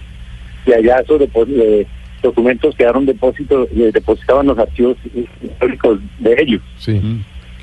y 0.66 0.72
allá 0.72 1.00
esos 1.00 1.20
eh, 1.22 1.86
documentos 2.22 2.74
quedaron 2.74 3.06
depósito, 3.06 3.68
eh, 3.76 3.90
depositados 3.92 4.42
en 4.42 4.48
los 4.48 4.58
archivos 4.58 4.96
históricos 5.42 6.00
de 6.18 6.34
ellos. 6.38 6.62
Sí. 6.78 7.00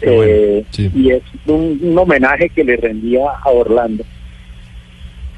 Eh, 0.05 0.65
sí. 0.71 0.91
Y 0.95 1.11
es 1.11 1.21
un, 1.45 1.79
un 1.81 1.97
homenaje 1.97 2.49
que 2.49 2.63
le 2.63 2.75
rendía 2.77 3.21
a 3.43 3.49
Orlando. 3.49 4.03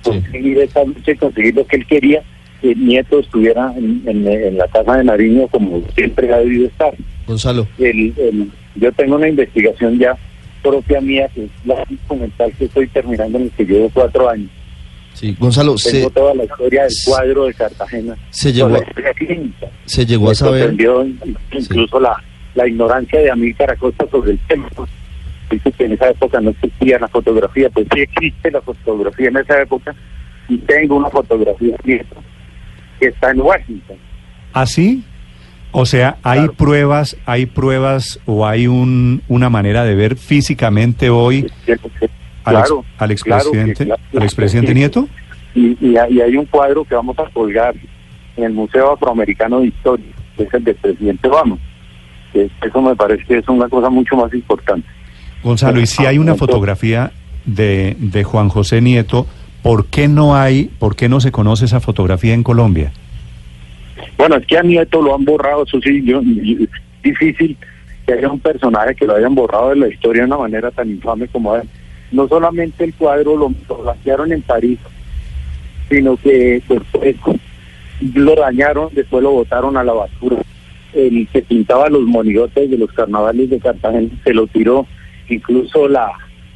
Sí. 0.03 0.11
Conseguir 0.11 0.59
esa 0.59 0.81
y 1.07 1.15
conseguir 1.15 1.55
lo 1.55 1.65
que 1.65 1.77
él 1.77 1.87
quería, 1.87 2.21
que 2.61 2.71
el 2.71 2.85
nieto 2.85 3.19
estuviera 3.19 3.73
en, 3.77 4.01
en- 4.05 4.27
en 4.27 4.57
la 4.57 4.67
casa 4.67 4.97
de 4.97 5.03
Nariño 5.03 5.47
como 5.47 5.81
siempre 5.95 6.31
ha 6.33 6.37
debido 6.37 6.67
estar. 6.67 6.93
Gonzalo, 7.25 7.67
El, 7.79 8.13
el- 8.17 8.51
yo 8.75 8.91
tengo 8.93 9.15
una 9.15 9.27
investigación 9.27 9.97
ya 9.97 10.15
propia 10.61 10.99
mía, 11.01 11.27
que 11.33 11.43
es 11.45 11.49
la 11.65 11.75
documental 11.89 12.51
que 12.57 12.65
estoy 12.65 12.87
terminando 12.87 13.37
en 13.37 13.45
el 13.45 13.51
que 13.51 13.65
llevo 13.65 13.89
cuatro 13.93 14.29
años. 14.29 14.49
sí, 15.13 15.35
Gonzalo, 15.39 15.75
Tengo 15.75 16.07
se, 16.07 16.09
toda 16.11 16.33
la 16.35 16.43
historia 16.43 16.83
del 16.83 16.93
cuadro 17.05 17.45
de 17.45 17.53
Cartagena. 17.53 18.15
se 18.31 18.51
llegó, 18.53 18.77
se 19.85 20.05
llegó 20.05 20.29
a 20.31 20.35
saber, 20.35 20.75
incluso 21.51 21.99
la, 21.99 22.21
la 22.55 22.67
ignorancia 22.67 23.19
de 23.19 23.29
Amílcar 23.31 23.71
Acosta 23.71 24.05
sobre 24.09 24.31
el 24.31 24.39
tema. 24.47 24.67
Dice 25.51 25.71
que 25.73 25.85
en 25.85 25.91
esa 25.93 26.09
época 26.09 26.41
no 26.41 26.49
existía 26.49 26.97
la 26.99 27.07
fotografía, 27.07 27.69
pues 27.69 27.85
sí 27.93 28.01
existe 28.01 28.49
la 28.51 28.61
fotografía 28.61 29.27
en 29.29 29.37
esa 29.37 29.61
época 29.61 29.93
y 30.49 30.57
tengo 30.59 30.95
una 30.97 31.09
fotografía 31.09 31.75
que 31.83 32.03
está 32.99 33.31
en 33.31 33.41
Washington. 33.41 33.97
¿Así? 34.53 35.03
O 35.71 35.85
sea, 35.85 36.17
¿hay 36.23 36.39
Claro. 36.39 36.53
pruebas, 36.53 37.17
hay 37.25 37.45
pruebas 37.45 38.19
o 38.25 38.47
hay 38.47 38.65
un, 38.67 39.21
una 39.27 39.49
manera 39.49 39.83
de 39.83 39.93
ver 39.93 40.15
físicamente 40.15 41.09
hoy 41.09 41.51
al, 42.45 42.55
ex- 42.59 42.73
al 42.97 43.11
expresidente, 43.11 43.87
al 44.15 44.23
expresidente 44.23 44.71
sí. 44.71 44.75
Nieto? 44.79 45.09
Y, 45.53 45.77
y 45.81 45.97
hay 45.97 46.35
un 46.37 46.45
cuadro 46.45 46.85
que 46.85 46.95
vamos 46.95 47.17
a 47.19 47.25
colgar 47.29 47.75
en 48.37 48.43
el 48.45 48.53
Museo 48.53 48.93
Afroamericano 48.93 49.59
de 49.59 49.67
Historia, 49.67 50.05
que 50.37 50.43
es 50.43 50.53
el 50.53 50.63
del 50.63 50.75
presidente 50.75 51.27
Obama. 51.27 51.57
Que 52.35 52.67
eso 52.67 52.81
me 52.81 52.95
parece 52.95 53.23
que 53.23 53.37
es 53.37 53.47
una 53.47 53.69
cosa 53.69 53.89
mucho 53.89 54.17
más 54.17 54.33
importante. 54.33 54.87
Gonzalo, 55.41 55.79
y 55.79 55.85
si 55.85 56.05
hay 56.05 56.17
una 56.17 56.35
fotografía 56.35 57.11
de, 57.45 57.95
de 57.97 58.23
Juan 58.23 58.49
José 58.49 58.81
Nieto, 58.81 59.25
¿por 59.63 59.85
qué 59.85 60.07
no 60.07 60.35
hay, 60.35 60.65
por 60.79 60.95
qué 60.95 61.07
no 61.07 61.21
se 61.21 61.31
conoce 61.31 61.65
esa 61.65 61.79
fotografía 61.79 62.33
en 62.33 62.43
Colombia? 62.43 62.91
Bueno, 64.17 64.35
es 64.35 64.45
que 64.45 64.57
a 64.57 64.63
Nieto 64.63 65.01
lo 65.01 65.15
han 65.15 65.23
borrado, 65.23 65.63
eso 65.63 65.79
sí, 65.81 66.03
yo, 66.03 66.21
difícil 67.03 67.57
que 68.05 68.13
haya 68.13 68.29
un 68.29 68.39
personaje 68.39 68.95
que 68.95 69.05
lo 69.05 69.15
hayan 69.15 69.33
borrado 69.33 69.69
de 69.69 69.77
la 69.77 69.87
historia 69.87 70.23
de 70.23 70.27
una 70.27 70.37
manera 70.37 70.71
tan 70.71 70.89
infame 70.89 71.27
como 71.27 71.55
él. 71.55 71.63
No 72.11 72.27
solamente 72.27 72.83
el 72.83 72.93
cuadro 72.93 73.35
lo, 73.35 73.53
lo 73.67 73.77
blanquearon 73.77 74.31
en 74.31 74.41
París, 74.41 74.79
sino 75.89 76.17
que 76.17 76.61
después 76.67 77.15
lo 78.13 78.35
dañaron, 78.35 78.89
después 78.93 79.23
lo 79.23 79.31
botaron 79.31 79.77
a 79.77 79.83
la 79.83 79.93
basura. 79.93 80.37
El 80.95 81.27
que 81.27 81.41
pintaba 81.41 81.89
los 81.89 82.03
monigotes 82.03 82.69
de 82.69 82.77
los 82.77 82.91
carnavales 82.93 83.49
de 83.49 83.59
Cartagena 83.59 84.09
se 84.23 84.33
lo 84.33 84.47
tiró, 84.47 84.87
incluso 85.29 85.87
la 85.87 86.11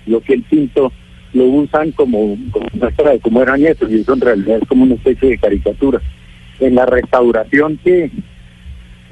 lo 0.05 0.21
que 0.21 0.33
él 0.33 0.43
pintó 0.49 0.91
lo 1.33 1.43
usan 1.43 1.91
como, 1.91 2.37
como 2.51 2.65
muestra 2.73 3.11
de 3.11 3.19
cómo 3.19 3.41
era 3.41 3.57
Nieto, 3.57 3.87
y 3.87 4.01
eso 4.01 4.13
en 4.13 4.21
realidad 4.21 4.59
es 4.61 4.67
como 4.67 4.83
una 4.83 4.95
especie 4.95 5.29
de 5.29 5.37
caricatura. 5.37 6.01
En 6.59 6.75
la 6.75 6.85
restauración 6.85 7.77
que 7.83 8.09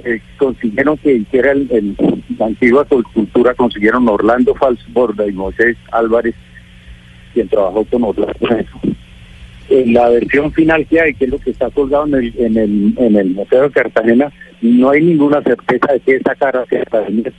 eh, 0.03 0.21
consiguieron 0.37 0.97
que 0.97 1.13
hiciera 1.13 1.51
el, 1.51 1.95
la 2.39 2.47
antigua 2.47 2.85
cultura, 2.85 3.53
consiguieron 3.53 4.07
Orlando 4.09 4.55
Falsborda 4.55 5.27
y 5.27 5.33
Moisés 5.33 5.77
Álvarez, 5.91 6.33
quien 7.33 7.47
trabajó 7.47 7.85
con 7.85 8.03
Orlando 8.03 8.65
en 9.69 9.93
la 9.93 10.09
versión 10.09 10.51
final 10.53 10.85
que 10.87 11.01
hay, 11.01 11.13
que 11.13 11.25
es 11.25 11.31
lo 11.31 11.39
que 11.39 11.51
está 11.51 11.69
colgado 11.69 12.05
en 12.05 12.57
el, 12.57 12.93
en 12.97 13.15
el 13.15 13.29
Museo 13.31 13.63
de 13.63 13.71
Cartagena, 13.71 14.31
no 14.61 14.89
hay 14.89 15.03
ninguna 15.03 15.41
certeza 15.41 15.93
de 15.93 15.99
que 15.99 16.15
esa 16.15 16.35
cara 16.35 16.65
de 16.69 17.11
Nieto. 17.11 17.31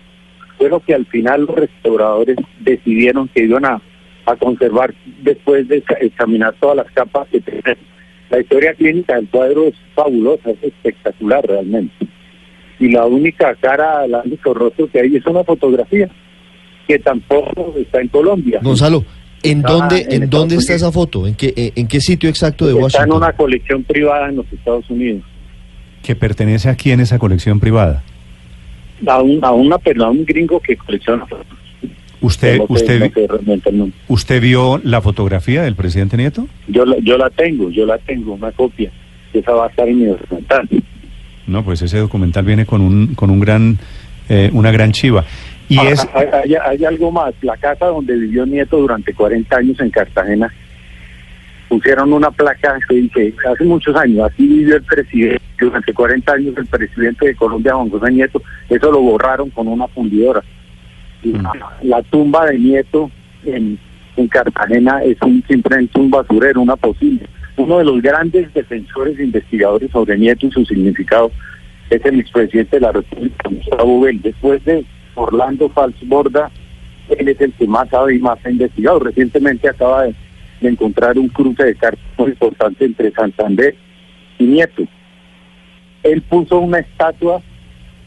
Fue 0.56 0.68
lo 0.68 0.80
que 0.80 0.94
al 0.94 1.06
final 1.06 1.42
los 1.46 1.54
restauradores 1.54 2.36
decidieron 2.60 3.28
que 3.28 3.44
iban 3.44 3.64
a, 3.64 3.80
a 4.26 4.36
conservar 4.36 4.92
después 5.22 5.68
de 5.68 5.82
examinar 6.00 6.54
todas 6.60 6.76
las 6.76 6.90
capas 6.92 7.28
que 7.28 7.40
tienen 7.40 7.76
la 8.30 8.40
historia 8.40 8.74
clínica 8.74 9.16
del 9.16 9.28
cuadro 9.28 9.64
es 9.68 9.74
fabulosa, 9.94 10.50
es 10.50 10.62
espectacular 10.62 11.44
realmente. 11.46 11.94
y 12.78 12.88
la 12.90 13.06
única 13.06 13.54
cara, 13.56 14.04
el 14.04 14.14
único 14.24 14.54
rostro 14.54 14.88
que 14.90 15.00
hay 15.00 15.16
es 15.16 15.26
una 15.26 15.42
fotografía 15.44 16.08
que 16.86 16.98
tampoco 16.98 17.74
está 17.78 18.00
en 18.00 18.08
Colombia. 18.08 18.60
Gonzalo, 18.62 19.04
¿en 19.42 19.58
Está 19.58 19.72
dónde, 19.72 20.06
en 20.10 20.22
en 20.24 20.30
dónde 20.30 20.56
está 20.56 20.74
esa 20.74 20.92
foto? 20.92 21.26
¿En 21.26 21.34
qué, 21.34 21.72
en 21.74 21.86
qué 21.88 22.00
sitio 22.00 22.28
exacto 22.28 22.66
de 22.66 22.72
Está 22.72 22.78
en 22.78 22.84
Washington? 22.84 23.16
una 23.16 23.32
colección 23.32 23.84
privada 23.84 24.28
en 24.28 24.36
los 24.36 24.52
Estados 24.52 24.88
Unidos. 24.90 25.22
¿Que 26.02 26.14
pertenece 26.16 26.68
a 26.68 26.74
quién 26.76 27.00
esa 27.00 27.18
colección 27.18 27.60
privada? 27.60 28.02
A 29.06 29.20
un, 29.22 29.44
a 29.44 29.52
una 29.52 29.76
a 29.76 30.08
un 30.10 30.24
gringo 30.24 30.58
que 30.60 30.76
colecciona. 30.76 31.24
¿Usted, 32.20 32.60
usted. 32.68 33.12
¿Usted 34.08 34.40
vio 34.40 34.80
la 34.82 35.00
fotografía 35.00 35.62
del 35.62 35.76
presidente 35.76 36.16
Nieto? 36.16 36.48
Yo, 36.66 36.84
la- 36.84 36.98
yo 36.98 37.16
la 37.16 37.30
tengo, 37.30 37.70
yo 37.70 37.86
la 37.86 37.98
tengo, 37.98 38.34
una 38.34 38.50
copia. 38.50 38.90
Esa 39.32 39.52
va 39.52 39.66
a 39.66 39.68
estar 39.68 39.88
en 39.88 39.98
mi 40.00 40.04
documental. 40.06 40.68
No, 41.46 41.64
pues 41.64 41.80
ese 41.82 41.98
documental 41.98 42.44
viene 42.44 42.66
con 42.66 42.80
un, 42.80 43.14
con 43.14 43.30
un 43.30 43.38
gran, 43.38 43.78
eh, 44.28 44.50
una 44.52 44.72
gran 44.72 44.90
chiva. 44.92 45.24
Y 45.68 45.78
Ah, 45.78 45.90
es, 45.90 46.08
hay, 46.14 46.26
hay- 46.32 46.54
hay 46.54 46.84
algo 46.84 47.12
más. 47.12 47.34
La 47.42 47.56
casa 47.56 47.86
donde 47.86 48.16
vivió 48.16 48.44
Nieto 48.46 48.78
durante 48.78 49.12
40 49.14 49.56
años 49.56 49.78
en 49.80 49.90
Cartagena, 49.90 50.52
pusieron 51.68 52.12
una 52.12 52.30
placa 52.30 52.78
que 52.88 52.96
dice, 52.96 53.34
hace 53.52 53.64
muchos 53.64 53.94
años, 53.94 54.28
aquí 54.30 54.46
vivió 54.46 54.76
el 54.76 54.82
presidente, 54.82 55.40
durante 55.66 55.92
40 55.92 56.32
años 56.32 56.54
el 56.56 56.66
presidente 56.66 57.26
de 57.26 57.34
Colombia, 57.34 57.74
Juan 57.74 57.90
José 57.90 58.10
Nieto, 58.12 58.42
eso 58.68 58.92
lo 58.92 59.00
borraron 59.00 59.50
con 59.50 59.68
una 59.68 59.86
fundidora. 59.88 60.42
Y 61.22 61.28
Mm. 61.28 61.42
la, 61.42 61.72
la 61.82 62.02
tumba 62.02 62.46
de 62.46 62.58
Nieto 62.58 63.10
en, 63.44 63.78
en 64.16 64.28
Cartagena 64.28 65.02
es 65.02 65.16
un, 65.22 65.42
simplemente 65.48 65.98
un 65.98 66.10
basurero, 66.10 66.60
una 66.60 66.76
posible. 66.76 67.26
Uno 67.56 67.78
de 67.78 67.84
los 67.84 68.00
grandes 68.02 68.52
defensores 68.54 69.18
e 69.18 69.24
investigadores 69.24 69.90
sobre 69.90 70.16
Nieto 70.16 70.46
y 70.46 70.50
su 70.52 70.64
significado 70.64 71.30
es 71.90 72.04
el 72.04 72.20
expresidente 72.20 72.76
de 72.76 72.80
la 72.82 72.92
República, 72.92 73.48
Gustavo 73.50 74.00
Bell. 74.00 74.20
Después 74.22 74.64
de 74.64 74.84
Orlando 75.14 75.68
Falsborda, 75.70 76.50
él 77.08 77.28
es 77.28 77.40
el 77.40 77.52
que 77.54 77.66
más 77.66 77.88
sabe 77.88 78.14
y 78.16 78.18
más 78.20 78.38
ha 78.44 78.50
investigado. 78.50 79.00
Recientemente 79.00 79.68
acaba 79.68 80.04
de, 80.04 80.14
de 80.60 80.68
encontrar 80.68 81.18
un 81.18 81.28
cruce 81.28 81.64
de 81.64 81.74
cartas 81.74 82.04
muy 82.16 82.30
importante 82.30 82.84
entre 82.84 83.10
Santander 83.10 83.74
y 84.38 84.44
Nieto. 84.44 84.84
Él 86.02 86.22
puso 86.22 86.58
una 86.58 86.78
estatua 86.78 87.40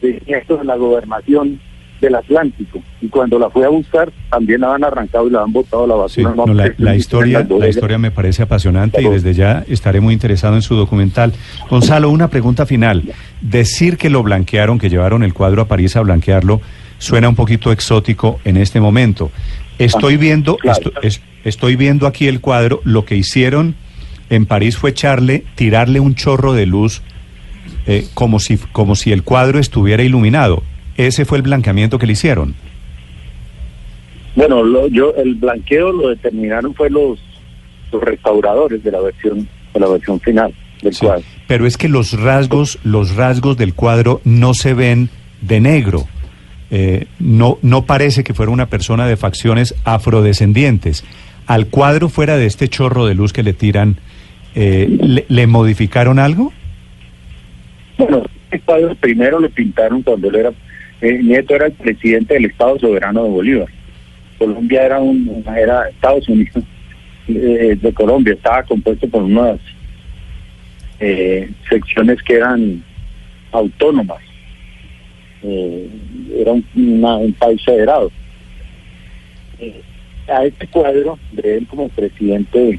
de 0.00 0.22
Nieto 0.26 0.60
en 0.60 0.66
la 0.66 0.76
gobernación 0.76 1.60
del 2.00 2.16
Atlántico 2.16 2.82
y 3.00 3.06
cuando 3.08 3.38
la 3.38 3.48
fue 3.48 3.64
a 3.64 3.68
buscar 3.68 4.10
también 4.28 4.62
la 4.62 4.74
han 4.74 4.82
arrancado 4.82 5.28
y 5.28 5.30
la 5.30 5.42
han 5.42 5.52
botado 5.52 5.84
a 5.84 5.86
la 5.86 6.08
sí, 6.08 6.20
basura. 6.22 6.46
no, 6.46 6.52
la, 6.78 6.96
historia, 6.96 7.46
la 7.48 7.68
historia 7.68 7.96
me 7.98 8.10
parece 8.10 8.42
apasionante 8.42 9.00
y 9.00 9.08
desde 9.08 9.34
ya 9.34 9.64
estaré 9.68 10.00
muy 10.00 10.12
interesado 10.12 10.56
en 10.56 10.62
su 10.62 10.74
documental. 10.74 11.32
Gonzalo, 11.70 12.10
una 12.10 12.26
pregunta 12.28 12.66
final. 12.66 13.04
Decir 13.40 13.98
que 13.98 14.10
lo 14.10 14.24
blanquearon, 14.24 14.80
que 14.80 14.90
llevaron 14.90 15.22
el 15.22 15.32
cuadro 15.32 15.62
a 15.62 15.68
París 15.68 15.94
a 15.94 16.00
blanquearlo, 16.00 16.60
suena 16.98 17.28
un 17.28 17.36
poquito 17.36 17.70
exótico 17.70 18.40
en 18.44 18.56
este 18.56 18.80
momento. 18.80 19.30
Estoy 19.78 20.14
Ah, 20.14 20.18
viendo, 20.18 20.56
claro. 20.56 20.78
esto- 20.80 20.92
es- 21.02 21.22
estoy 21.44 21.76
viendo 21.76 22.08
aquí 22.08 22.26
el 22.26 22.40
cuadro. 22.40 22.80
Lo 22.82 23.04
que 23.04 23.14
hicieron 23.14 23.76
en 24.28 24.46
París 24.46 24.76
fue 24.76 24.90
echarle, 24.90 25.44
tirarle 25.54 26.00
un 26.00 26.16
chorro 26.16 26.52
de 26.52 26.66
luz, 26.66 27.00
eh, 27.86 28.06
como 28.14 28.38
si, 28.40 28.56
como 28.56 28.94
si 28.96 29.12
el 29.12 29.22
cuadro 29.22 29.58
estuviera 29.58 30.02
iluminado. 30.02 30.62
Ese 30.96 31.24
fue 31.24 31.38
el 31.38 31.42
blanqueamiento 31.42 31.98
que 31.98 32.06
le 32.06 32.12
hicieron. 32.12 32.54
Bueno, 34.34 34.62
lo- 34.62 34.88
yo 34.88 35.14
el 35.16 35.34
blanqueo 35.34 35.92
lo 35.92 36.08
determinaron 36.08 36.74
fue 36.74 36.88
los, 36.90 37.18
los 37.92 38.02
restauradores 38.02 38.82
de 38.82 38.90
la 38.90 39.00
versión 39.00 39.48
de 39.74 39.80
la 39.80 39.88
versión 39.88 40.20
final 40.20 40.52
del 40.82 40.94
Sí, 40.94 41.04
cuadro. 41.06 41.22
Pero 41.46 41.66
es 41.66 41.76
que 41.76 41.88
los 41.88 42.12
rasgos, 42.18 42.78
los 42.84 43.14
rasgos 43.16 43.56
del 43.56 43.74
cuadro 43.74 44.20
no 44.24 44.54
se 44.54 44.74
ven 44.74 45.08
de 45.40 45.60
negro. 45.60 46.06
Eh, 46.70 47.06
no, 47.18 47.58
no 47.62 47.84
parece 47.84 48.24
que 48.24 48.32
fuera 48.34 48.50
una 48.52 48.66
persona 48.66 49.06
de 49.06 49.16
facciones 49.16 49.74
afrodescendientes. 49.84 51.04
Al 51.46 51.66
cuadro 51.66 52.08
fuera 52.08 52.36
de 52.36 52.46
este 52.46 52.68
chorro 52.68 53.04
de 53.06 53.14
luz 53.14 53.32
que 53.32 53.42
le 53.42 53.52
tiran, 53.52 53.96
eh, 54.54 54.86
¿le, 55.02 55.24
le 55.28 55.46
modificaron 55.46 56.18
algo? 56.18 56.52
Bueno, 57.98 58.22
cuadro 58.64 58.94
primero 58.96 59.40
lo 59.40 59.50
pintaron 59.50 60.02
cuando 60.02 60.28
él 60.28 60.36
era 60.36 60.52
eh, 61.00 61.20
Nieto 61.22 61.54
era 61.54 61.66
el 61.66 61.72
presidente 61.72 62.34
del 62.34 62.46
Estado 62.46 62.78
Soberano 62.78 63.24
de 63.24 63.30
Bolívar. 63.30 63.68
Colombia 64.38 64.84
era 64.84 65.00
un 65.00 65.44
era 65.56 65.88
Estados 65.88 66.28
Unidos 66.28 66.62
eh, 67.28 67.76
de 67.80 67.92
Colombia 67.92 68.34
estaba 68.34 68.62
compuesto 68.62 69.08
por 69.08 69.22
unas 69.22 69.58
eh, 71.00 71.50
secciones 71.68 72.22
que 72.22 72.34
eran 72.34 72.82
autónomas. 73.50 74.20
Eh, 75.42 75.88
era 76.38 76.52
un, 76.52 76.64
un 76.74 77.32
país 77.32 77.62
federado. 77.64 78.10
Eh, 79.58 79.80
a 80.28 80.44
este 80.44 80.68
cuadro 80.68 81.18
de 81.32 81.58
él 81.58 81.66
como 81.66 81.88
presidente 81.88 82.78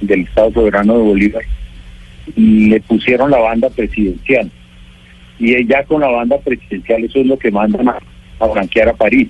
del 0.00 0.20
Estado 0.20 0.52
Soberano 0.52 0.98
de 0.98 1.04
Bolívar 1.04 1.44
le 2.36 2.80
pusieron 2.80 3.30
la 3.30 3.38
banda 3.38 3.68
presidencial. 3.70 4.50
Y 5.38 5.54
ella 5.54 5.84
con 5.84 6.00
la 6.00 6.08
banda 6.08 6.38
presidencial, 6.38 7.04
eso 7.04 7.20
es 7.20 7.26
lo 7.26 7.38
que 7.38 7.50
mandan 7.50 7.88
a, 7.88 7.98
a 8.40 8.46
blanquear 8.46 8.88
a 8.88 8.94
París. 8.94 9.28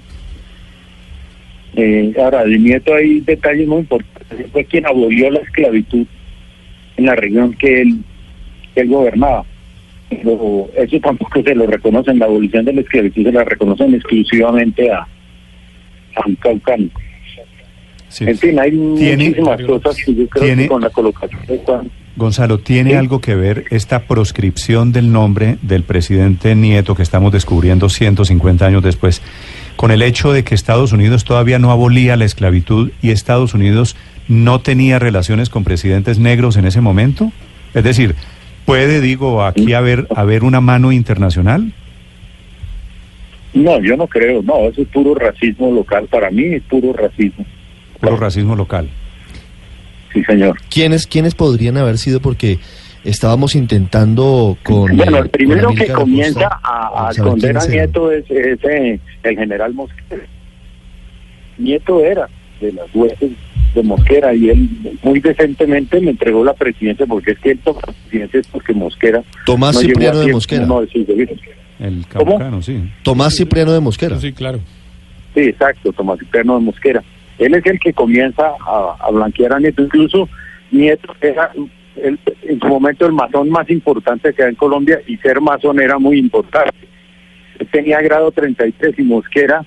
Eh, 1.76 2.14
ahora, 2.18 2.44
de 2.44 2.58
Nieto 2.58 2.94
hay 2.94 3.20
detalles 3.20 3.68
muy 3.68 3.80
importantes. 3.80 4.46
Fue 4.52 4.64
quien 4.64 4.86
abolió 4.86 5.30
la 5.30 5.40
esclavitud 5.40 6.06
en 6.96 7.06
la 7.06 7.14
región 7.14 7.52
que 7.54 7.82
él, 7.82 7.98
que 8.74 8.80
él 8.80 8.88
gobernaba. 8.88 9.44
Pero 10.08 10.68
eso 10.76 10.98
tampoco 11.00 11.42
se 11.42 11.54
lo 11.54 11.66
reconocen. 11.66 12.18
La 12.18 12.24
abolición 12.24 12.64
de 12.64 12.72
la 12.72 12.80
esclavitud 12.80 13.22
se 13.24 13.32
la 13.32 13.44
reconocen 13.44 13.94
exclusivamente 13.94 14.90
a, 14.90 15.00
a 15.00 16.26
un 16.26 16.34
caucano. 16.36 16.88
Sí. 18.08 18.24
En 18.26 18.38
fin, 18.38 18.58
hay 18.58 18.72
muchísimas 18.72 19.60
cosas 19.62 19.96
que 20.02 20.14
yo 20.14 20.26
creo 20.28 20.44
tiene- 20.44 20.62
que 20.62 20.68
con 20.68 20.80
la 20.80 20.88
colocación 20.90 21.42
de 21.46 21.58
Juan 21.58 21.90
Gonzalo, 22.18 22.58
¿tiene 22.58 22.90
Sí. 22.90 22.96
algo 22.96 23.20
que 23.20 23.34
ver 23.34 23.64
esta 23.70 24.00
proscripción 24.00 24.92
del 24.92 25.10
nombre 25.12 25.56
del 25.62 25.84
presidente 25.84 26.54
Nieto 26.54 26.94
que 26.94 27.02
estamos 27.02 27.32
descubriendo 27.32 27.88
150 27.88 28.66
años 28.66 28.82
después 28.82 29.22
con 29.76 29.90
el 29.92 30.02
hecho 30.02 30.32
de 30.32 30.42
que 30.44 30.54
Estados 30.54 30.92
Unidos 30.92 31.24
todavía 31.24 31.58
no 31.58 31.70
abolía 31.70 32.16
la 32.16 32.24
esclavitud 32.24 32.90
y 33.00 33.10
Estados 33.12 33.54
Unidos 33.54 33.96
no 34.26 34.60
tenía 34.60 34.98
relaciones 34.98 35.48
con 35.48 35.64
presidentes 35.64 36.18
negros 36.18 36.56
en 36.56 36.66
ese 36.66 36.80
momento? 36.80 37.32
Es 37.72 37.84
decir, 37.84 38.14
¿puede, 38.66 39.00
digo, 39.00 39.44
aquí 39.44 39.72
haber, 39.72 40.06
haber 40.14 40.42
una 40.42 40.60
mano 40.60 40.90
internacional? 40.92 41.72
No, 43.54 43.80
yo 43.80 43.96
no 43.96 44.06
creo, 44.06 44.42
no, 44.42 44.68
eso 44.68 44.82
es 44.82 44.88
puro 44.88 45.14
racismo 45.14 45.72
local, 45.72 46.06
para 46.10 46.30
mí 46.30 46.44
es 46.44 46.62
puro 46.64 46.92
racismo. 46.92 47.46
Puro 48.00 48.16
racismo 48.16 48.54
local. 48.54 48.88
Sí, 50.12 50.24
señor. 50.24 50.58
¿Quiénes, 50.70 51.06
¿Quiénes 51.06 51.34
podrían 51.34 51.76
haber 51.76 51.98
sido? 51.98 52.20
Porque 52.20 52.58
estábamos 53.04 53.54
intentando 53.54 54.56
con... 54.62 54.96
bueno, 54.96 55.18
el 55.18 55.28
primero 55.30 55.68
con 55.68 55.76
que 55.76 55.88
comienza 55.88 56.48
a, 56.62 57.08
a 57.08 57.10
esconder 57.10 57.56
a. 57.58 57.66
Nieto 57.66 58.10
es, 58.12 58.24
es, 58.30 58.58
eh, 58.64 59.00
el 59.22 59.36
general 59.36 59.74
Mosquera. 59.74 60.22
Nieto 61.58 62.00
era 62.00 62.28
de 62.60 62.72
las 62.72 62.86
huestes 62.94 63.30
de 63.74 63.82
Mosquera 63.82 64.34
y 64.34 64.48
él 64.48 64.68
muy 65.02 65.20
decentemente 65.20 66.00
le 66.00 66.10
entregó 66.10 66.44
la 66.44 66.54
presidencia 66.54 67.06
porque 67.06 67.32
es 67.32 67.38
que 67.38 67.50
él 67.52 67.58
toma 67.62 67.80
la 67.86 67.92
presidencia 67.92 68.40
es 68.40 68.46
porque 68.48 68.72
Mosquera 68.72 69.22
Tomás 69.44 69.74
no 69.74 69.82
llegó 69.82 69.92
Cipriano 69.92 70.18
a 70.18 70.24
de 70.24 70.32
Mosquera. 70.32 70.66
no, 70.66 70.86
sí, 70.86 71.06
El 71.78 72.06
¿Cómo? 72.08 72.30
caucano, 72.38 72.62
sí. 72.62 72.82
Tomás 73.02 73.36
Cipriano 73.36 73.72
de 73.72 73.80
Mosquera. 73.80 74.18
Sí, 74.18 74.32
claro. 74.32 74.60
Sí, 75.34 75.40
exacto, 75.40 75.92
Tomás 75.92 76.18
Cipriano 76.18 76.54
de 76.58 76.64
Mosquera. 76.64 77.02
Él 77.38 77.54
es 77.54 77.64
el 77.66 77.78
que 77.78 77.92
comienza 77.92 78.52
a, 78.66 78.96
a 79.00 79.10
blanquear 79.10 79.52
a 79.54 79.60
Nieto. 79.60 79.82
Incluso 79.82 80.28
Nieto 80.70 81.14
era 81.20 81.50
el- 82.02 82.18
en 82.42 82.60
su 82.60 82.66
momento 82.68 83.06
el 83.06 83.12
masón 83.12 83.50
más 83.50 83.68
importante 83.70 84.32
que 84.32 84.42
hay 84.42 84.50
en 84.50 84.54
Colombia 84.54 85.00
y 85.06 85.16
ser 85.18 85.40
masón 85.40 85.80
era 85.80 85.98
muy 85.98 86.18
importante. 86.18 86.74
Él 87.58 87.68
tenía 87.72 88.00
grado 88.00 88.30
33 88.30 88.98
y 88.98 89.02
Mosquera 89.02 89.64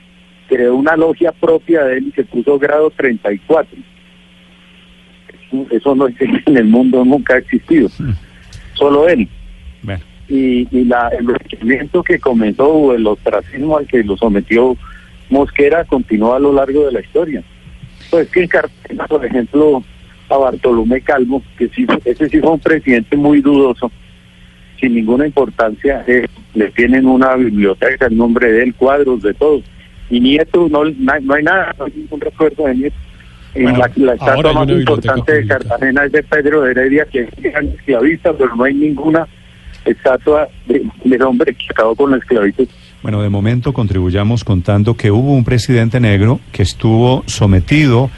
creó 0.47 0.75
una 0.75 0.95
logia 0.97 1.31
propia 1.31 1.83
de 1.85 1.97
él 1.97 2.07
y 2.07 2.11
se 2.11 2.23
puso 2.25 2.57
grado 2.59 2.89
34. 2.91 3.77
Eso- 5.69 5.95
no 5.95 6.07
existe 6.07 6.41
en 6.45 6.57
el 6.57 6.65
mundo, 6.65 7.03
nunca 7.03 7.35
ha 7.35 7.37
existido. 7.39 7.89
Solo 8.73 9.07
él 9.09 9.27
Bueno, 9.83 10.01
y, 10.29 10.67
y 10.71 10.85
la, 10.85 11.09
el 11.09 11.27
regimiento 11.27 12.01
que 12.03 12.19
comenzó 12.19 12.67
o 12.69 12.93
el 12.93 13.05
ostracismo 13.05 13.77
al 13.77 13.85
que 13.87 14.03
lo 14.03 14.15
sometió 14.17 14.77
Mosquera 15.29 15.83
continuó 15.85 16.33
a 16.33 16.39
lo 16.39 16.53
largo 16.53 16.85
de 16.85 16.91
la 16.93 17.01
historia. 17.01 17.43
Pues 18.11 18.29
que 18.29 18.41
en 18.43 18.47
Cartagena, 18.47 19.07
por 19.07 19.25
ejemplo, 19.25 19.83
a 20.29 20.37
Bartolomé 20.37 21.01
Calvo, 21.01 21.41
que 21.57 21.67
sí, 21.69 21.87
ese 22.05 22.29
sí 22.29 22.39
fue 22.39 22.51
un 22.51 22.59
presidente 22.59 23.17
muy 23.17 23.41
dudoso, 23.41 23.91
sin 24.79 24.93
ninguna 24.95 25.25
importancia, 25.25 26.03
eh, 26.07 26.27
le 26.53 26.69
tienen 26.71 27.05
una 27.07 27.35
biblioteca, 27.35 28.05
el 28.07 28.17
nombre 28.17 28.51
de 28.51 28.63
él, 28.63 28.75
cuadros 28.75 29.21
de 29.23 29.33
todo. 29.33 29.61
Y 30.09 30.19
Nieto, 30.19 30.67
no, 30.69 30.83
hay- 30.83 30.95
no 31.21 31.33
hay 31.33 31.43
nada, 31.43 31.73
no 31.79 31.85
hay 31.85 31.93
ningún 31.95 32.19
recuerdo 32.21 32.65
de 32.65 32.75
Nieto. 32.75 32.95
En 33.53 33.63
Bueno, 33.63 33.79
la, 33.79 33.91
la 34.05 34.13
estatua 34.13 34.53
más 34.53 34.69
importante 34.69 35.33
de. 35.33 35.47
Cartagena 35.47 36.05
es 36.05 36.11
de 36.13 36.23
Pedro 36.23 36.61
de 36.61 36.71
Heredia, 36.71 37.05
que 37.05 37.21
es 37.23 37.29
esclavista, 37.43 38.31
pero 38.33 38.55
no 38.55 38.63
hay 38.63 38.73
ninguna 38.73 39.27
estatua 39.85 40.47
de- 40.67 40.83
del 41.03 41.21
hombre 41.23 41.53
que 41.55 41.65
acabó 41.69 41.95
con 41.95 42.11
la 42.11 42.17
esclavitud. 42.17 42.67
Bueno, 43.01 43.21
de 43.21 43.29
momento 43.29 43.73
contribuyamos 43.73 44.43
contando 44.43 44.95
que 44.95 45.09
hubo 45.11 45.33
un 45.33 45.43
presidente 45.43 45.99
negro 45.99 46.39
que 46.51 46.61
estuvo 46.63 47.23
sometido 47.25 48.09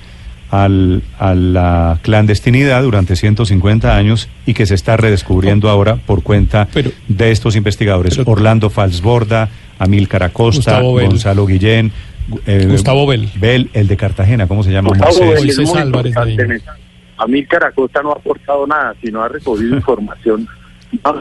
al, 0.51 1.01
a 1.19 1.33
la 1.33 1.99
clandestinidad 2.03 2.83
durante 2.83 3.15
150 3.15 3.95
años 3.95 4.29
y 4.45 4.53
que 4.53 4.65
se 4.65 4.75
está 4.75 4.97
redescubriendo 4.97 5.69
ahora 5.69 5.95
por 5.95 6.21
cuenta 6.21 6.67
Pero- 6.73 6.91
de 7.07 7.31
estos 7.31 7.55
investigadores. 7.55 8.17
pero- 8.17 8.29
Orlando 8.31 8.69
Falsborda, 8.69 9.49
Amílcar 9.79 10.23
Acosta, 10.23 10.57
Gustavo 10.73 10.95
Bell. 10.95 11.07
Gonzalo 11.07 11.45
Guillén, 11.47 11.91
eh, 12.45 12.67
Gustavo 12.69 13.07
Bell. 13.07 13.29
Bell, 13.35 13.69
el 13.73 13.87
de 13.87 13.97
Cartagena, 13.97 14.47
¿cómo 14.47 14.63
se 14.63 14.71
llama? 14.71 14.89
Gustavo 14.89 15.11
Moisés. 15.11 15.33
Bell 15.41 15.49
es 15.49 15.57
Moisés 15.57 15.73
muy 15.73 15.81
Álvarez 15.81 16.09
importante 16.11 16.35
Marín. 16.35 16.51
en 16.51 16.57
eso. 16.57 16.71
A 17.17 17.27
mí 17.27 17.43
Caracosta 17.45 18.01
no 18.03 18.09
ha 18.11 18.13
aportado 18.15 18.67
nada, 18.67 18.93
sino 19.01 19.21
ha 19.23 19.29
recogido 19.29 19.75
información 19.75 20.47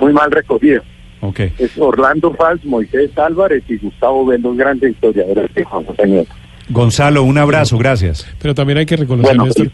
muy 0.00 0.12
mal 0.12 0.30
recogida. 0.30 0.82
Ok. 1.20 1.40
Es 1.58 1.78
Orlando 1.78 2.32
Fals, 2.34 2.64
Moisés 2.64 3.16
Álvarez 3.16 3.62
y 3.68 3.76
Gustavo 3.76 4.26
Bell, 4.26 4.42
los 4.42 4.56
grandes 4.56 4.92
historiadores 4.92 5.54
de 5.54 5.64
Juan 5.64 5.84
José 5.84 6.06
Nieto. 6.06 6.34
Gonzalo, 6.68 7.22
un 7.24 7.38
abrazo, 7.38 7.76
gracias. 7.76 8.26
Pero 8.40 8.54
también 8.54 8.78
hay 8.78 8.86
que 8.86 8.96
reconocer, 8.96 9.36
Bueno, 9.36 9.44
Néstor, 9.46 9.70
que 9.70 9.72